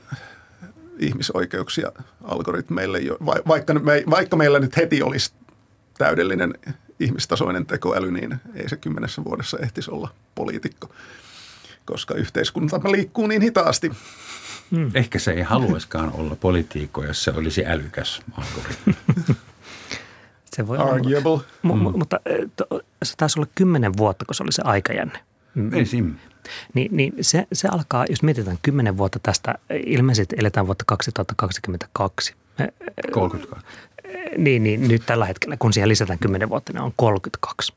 [0.99, 1.91] ihmisoikeuksia
[2.23, 3.17] algoritmeille, jo,
[3.47, 5.31] vaikka, me, vaikka meillä nyt heti olisi
[5.97, 6.53] täydellinen
[6.99, 10.89] ihmistasoinen tekoäly, niin ei se kymmenessä vuodessa ehtisi olla poliitikko,
[11.85, 13.91] koska yhteiskunta liikkuu niin hitaasti.
[14.71, 14.91] Hmm.
[14.93, 18.95] Ehkä se ei haluaiskaan olla poliitikko, jos se olisi älykäs algoritmi.
[20.55, 21.31] se voi Arguable.
[21.31, 21.43] Olla.
[21.63, 21.99] M- mm.
[21.99, 22.19] Mutta
[23.03, 25.19] se taisi olla kymmenen vuotta, kun se oli se aikajänne.
[25.73, 26.15] Esim.
[26.73, 29.55] Niin, niin se, se alkaa, jos mietitään kymmenen vuotta tästä,
[29.85, 32.33] ilmeisesti eletään vuotta 2022.
[33.11, 33.67] 32.
[34.37, 37.73] Niin, niin nyt tällä hetkellä, kun siihen lisätään kymmenen vuotta, niin on 32.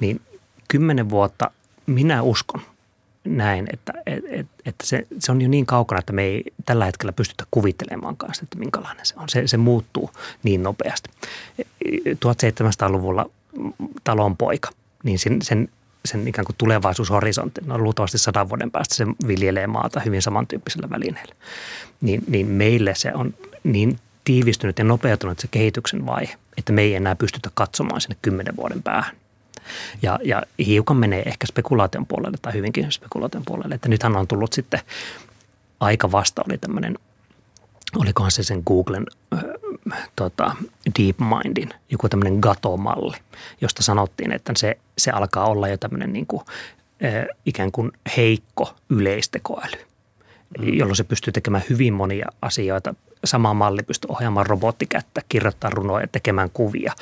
[0.00, 0.20] Niin
[0.68, 1.50] kymmenen vuotta
[1.86, 2.62] minä uskon
[3.24, 7.12] näin, että, että, että se, se on jo niin kaukana, että me ei tällä hetkellä
[7.12, 9.28] pystytä kuvittelemaan kanssa, että minkälainen se on.
[9.28, 10.10] Se, se muuttuu
[10.42, 11.10] niin nopeasti.
[12.10, 13.30] 1700-luvulla
[14.04, 14.70] talon poika,
[15.04, 15.68] niin sen, sen
[16.04, 17.60] sen ikään kuin tulevaisuushorisontti.
[17.64, 21.34] No luultavasti sadan vuoden päästä se viljelee maata hyvin samantyyppisellä välineellä.
[22.00, 23.34] Niin, niin meille se on
[23.64, 28.56] niin tiivistynyt ja nopeutunut se kehityksen vaihe, että me ei enää pystytä katsomaan sinne kymmenen
[28.56, 29.16] vuoden päähän.
[30.02, 34.52] Ja, ja hiukan menee ehkä spekulaation puolelle tai hyvinkin spekulaation puolelle, että nythän on tullut
[34.52, 34.80] sitten
[35.80, 36.98] aika vasta oli tämmöinen,
[37.96, 39.06] olikohan se sen Googlen
[40.16, 40.56] tota,
[40.98, 43.16] DeepMindin, joku tämmöinen Gato-malli,
[43.60, 46.42] josta sanottiin, että se, se alkaa olla jo tämmöinen niin kuin,
[47.46, 49.76] ikään kuin heikko yleistekoäly,
[50.58, 50.74] mm.
[50.74, 52.94] jolloin se pystyy tekemään hyvin monia asioita.
[53.24, 56.92] Sama malli pystyy ohjaamaan robottikättä, kirjoittamaan runoja, tekemään kuvia,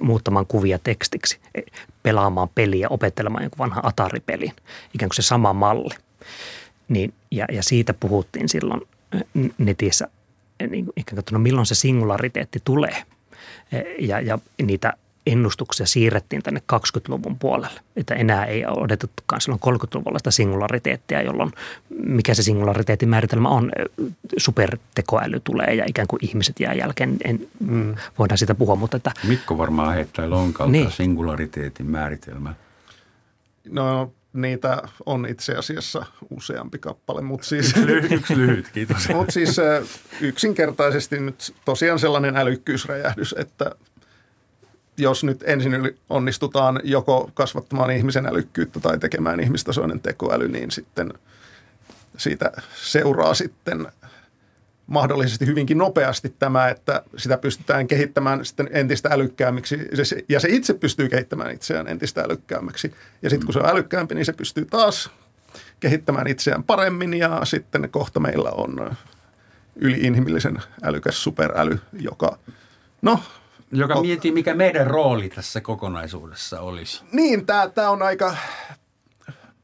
[0.00, 1.60] muuttamaan kuvia tekstiksi, e,
[2.02, 4.52] pelaamaan peliä, opettelemaan jonkun vanhan Atari-pelin,
[4.94, 5.94] ikään kuin se sama malli.
[6.88, 8.80] Niin, ja, ja siitä puhuttiin silloin
[9.58, 10.08] netissä,
[10.66, 13.02] niin ikään kuin, no milloin se singulariteetti tulee.
[13.72, 14.92] E, ja, ja niitä
[15.26, 17.80] ennustuksia siirrettiin tänne 20-luvun puolelle.
[17.96, 21.52] Että enää ei ole odotettukaan silloin 30-luvulla sitä singulariteettia, jolloin
[22.04, 23.72] mikä se singulariteetin määritelmä on.
[24.36, 27.16] Supertekoäly tulee ja ikään kuin ihmiset jää jälkeen.
[27.24, 27.94] En, mm.
[28.18, 29.12] Voidaan sitä puhua, mutta että...
[29.28, 30.90] Mikko varmaan heittää lonkalta niin.
[30.90, 32.54] singulariteetin määritelmä.
[33.70, 37.74] No niitä on itse asiassa useampi kappale, mutta siis...
[38.10, 39.08] Yksi lyhyt, kiitos.
[39.14, 39.56] mutta siis
[40.20, 43.70] yksinkertaisesti nyt tosiaan sellainen älykkyysräjähdys, että
[44.96, 45.72] jos nyt ensin
[46.10, 51.12] onnistutaan joko kasvattamaan ihmisen älykkyyttä tai tekemään ihmistasoinen tekoäly, niin sitten
[52.16, 53.86] siitä seuraa sitten
[54.90, 59.78] mahdollisesti hyvinkin nopeasti tämä, että sitä pystytään kehittämään sitten entistä älykkäämmiksi
[60.28, 62.94] ja se itse pystyy kehittämään itseään entistä älykkäämmäksi.
[63.22, 65.10] Ja sitten kun se on älykkäämpi, niin se pystyy taas
[65.80, 68.96] kehittämään itseään paremmin ja sitten kohta meillä on
[69.76, 72.38] yliinhimillisen älykäs superäly, joka
[73.02, 73.20] no
[73.72, 77.04] joka o- miettii, mikä meidän rooli tässä kokonaisuudessa olisi.
[77.12, 78.36] Niin, tämä on aika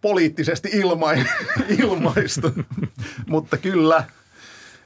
[0.01, 1.07] poliittisesti ilma,
[1.83, 2.53] ilmaistu,
[3.27, 4.05] mutta kyllä.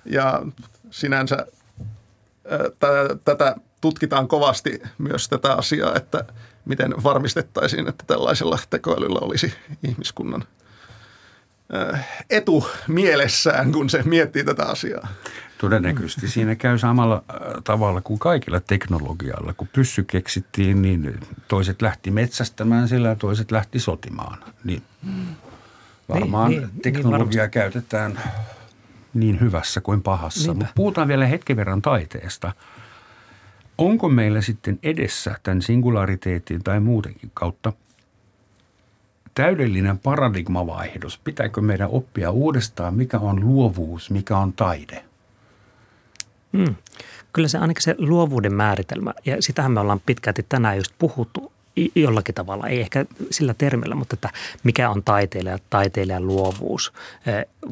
[0.05, 0.43] Ja
[0.91, 1.47] sinänsä
[3.25, 6.25] tätä tutkitaan kovasti myös tätä asiaa, että
[6.65, 9.55] miten varmistettaisiin, että tällaisella tekoälyllä olisi
[9.89, 10.45] ihmiskunnan
[12.31, 15.09] etu mielessään, kun se miettii tätä asiaa.
[15.59, 17.25] Todennäköisesti siinä käy samalla
[17.65, 19.53] tavalla kuin kaikilla teknologialla.
[19.53, 24.39] Kun pyssy keksittiin, niin toiset lähti metsästämään sillä ja toiset lähti sotimaan.
[24.65, 24.83] Niin
[26.09, 28.21] varmaan niin, niin, teknologiaa niin käytetään
[29.15, 30.55] niin hyvässä kuin pahassa.
[30.55, 32.53] Mutta puhutaan vielä hetken verran taiteesta.
[33.79, 37.73] Onko meillä sitten edessä tämän singulariteetin tai muutenkin kautta–
[39.35, 41.19] täydellinen paradigmavaihdos.
[41.19, 45.05] Pitääkö meidän oppia uudestaan, mikä on luovuus, mikä on taide?
[46.57, 46.75] Hmm.
[47.33, 51.53] Kyllä se ainakin se luovuuden määritelmä, ja sitähän me ollaan pitkälti tänään just puhuttu,
[51.95, 54.31] jollakin tavalla, ei ehkä sillä termillä, mutta että
[54.65, 56.93] mikä on taiteilija, taiteilijan luovuus,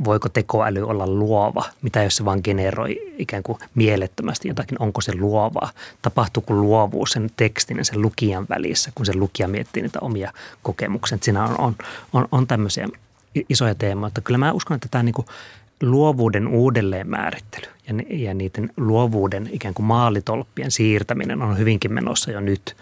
[0.04, 5.16] voiko tekoäly olla luova, mitä jos se vaan generoi ikään kuin mielettömästi jotakin, onko se
[5.16, 5.70] luovaa,
[6.02, 10.32] tapahtuuko luovuus sen tekstin ja sen lukijan välissä, kun se lukija miettii niitä omia
[10.62, 11.76] kokemuksia, siinä on, on,
[12.12, 12.88] on, on tämmöisiä
[13.48, 15.26] isoja teemoja, kyllä mä uskon, että tämä niin kuin
[15.82, 22.76] luovuuden uudelleenmäärittely ja, ja niiden luovuuden ikään kuin maalitolppien siirtäminen on hyvinkin menossa jo nyt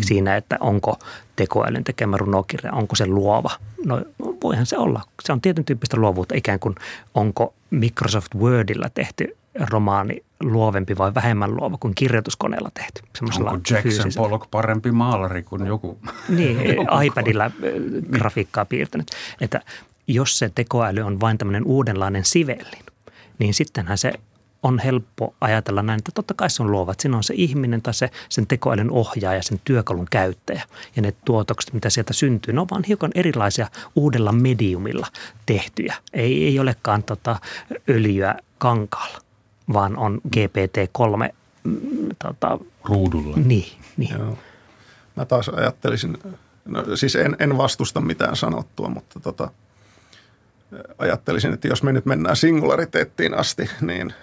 [0.00, 0.98] siinä, että onko
[1.36, 3.50] tekoälyn tekemä runokirja, onko se luova.
[3.84, 4.02] No
[4.42, 5.02] voihan se olla.
[5.24, 6.74] Se on tietyn tyyppistä luovuutta, ikään kuin
[7.14, 9.36] onko Microsoft Wordilla tehty
[9.70, 13.02] romaani luovempi vai vähemmän luova kuin kirjoituskoneella tehty.
[13.22, 14.12] Onko Jackson fyysisellä.
[14.16, 15.98] Pollock parempi maalari kuin joku?
[16.28, 17.52] Niin, joku iPadilla äh,
[18.12, 19.10] grafiikkaa piirtänyt.
[19.40, 19.60] Että
[20.06, 22.84] jos se tekoäly on vain tämmöinen uudenlainen sivellin,
[23.38, 24.12] niin sittenhän se
[24.62, 26.92] on helppo ajatella näin, että totta kai se on luova.
[26.92, 30.62] Että siinä on se ihminen tai se, sen tekoälyn ohjaaja, sen työkalun käyttäjä.
[30.96, 35.06] Ja ne tuotokset, mitä sieltä syntyy, ne on vaan hiukan erilaisia uudella mediumilla
[35.46, 35.94] tehtyjä.
[36.12, 37.36] Ei, ei olekaan tota
[37.88, 39.18] öljyä kankaalla,
[39.72, 41.32] vaan on GPT-3
[41.64, 43.36] mm, tota, ruudulla.
[43.36, 44.18] Niin, niin.
[44.18, 44.38] Joo.
[45.16, 46.18] Mä taas ajattelisin,
[46.64, 49.50] no, siis en, en vastusta mitään sanottua, mutta tota,
[50.98, 54.14] ajattelisin, että jos me nyt mennään singulariteettiin asti, niin–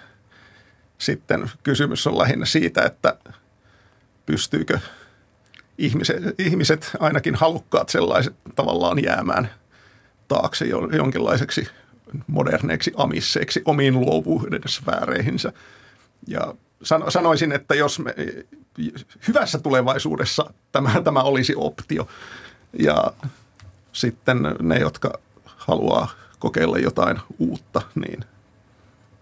[0.97, 3.17] sitten kysymys on lähinnä siitä, että
[4.25, 4.79] pystyykö
[5.77, 9.49] ihmiset, ihmiset ainakin halukkaat sellaiset tavallaan jäämään
[10.27, 10.65] taakse
[10.97, 11.67] jonkinlaiseksi
[12.27, 15.53] moderneiksi amisseiksi omiin luovuuden sfääreihinsä.
[16.27, 16.53] Ja
[17.09, 18.15] sanoisin, että jos me,
[19.27, 22.07] hyvässä tulevaisuudessa tämä, tämä olisi optio
[22.79, 23.13] ja
[23.93, 28.25] sitten ne, jotka haluaa kokeilla jotain uutta, niin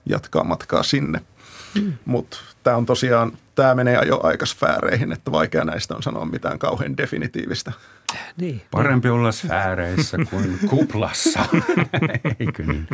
[0.05, 1.21] jatkaa matkaa sinne–
[1.75, 1.93] Mm.
[2.05, 6.97] Mutta tämä on tosiaan tämä menee jo aikasfääreihin, että vaikea näistä on sanoa mitään kauhean
[6.97, 7.71] definitiivistä.
[8.37, 8.61] Niin.
[8.71, 11.45] Parempi olla sfääreissä kuin kuplassa,
[12.39, 12.87] eikö niin?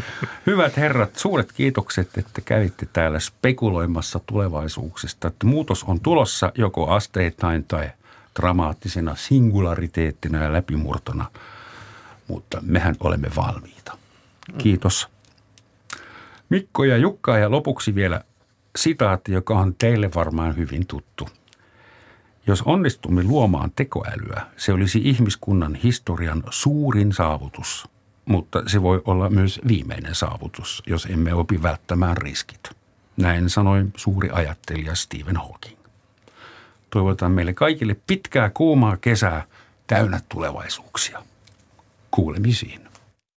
[0.45, 5.27] Hyvät herrat, suuret kiitokset, että kävitte täällä spekuloimassa tulevaisuuksista.
[5.27, 7.91] Että muutos on tulossa joko asteittain tai
[8.39, 11.25] dramaattisena singulariteettina ja läpimurtona,
[12.27, 13.97] mutta mehän olemme valmiita.
[14.57, 15.07] Kiitos.
[16.49, 18.21] Mikko ja Jukka ja lopuksi vielä
[18.76, 21.30] sitaatti, joka on teille varmaan hyvin tuttu.
[22.47, 27.89] Jos onnistumme luomaan tekoälyä, se olisi ihmiskunnan historian suurin saavutus,
[28.26, 32.70] mutta se voi olla myös viimeinen saavutus, jos emme opi välttämään riskit.
[33.17, 35.78] Näin sanoi suuri ajattelija Stephen Hawking.
[36.89, 39.43] Toivotan meille kaikille pitkää kuumaa kesää
[39.88, 41.24] täynnä tulevaisuuksia.
[42.11, 42.89] Kuulemisiin.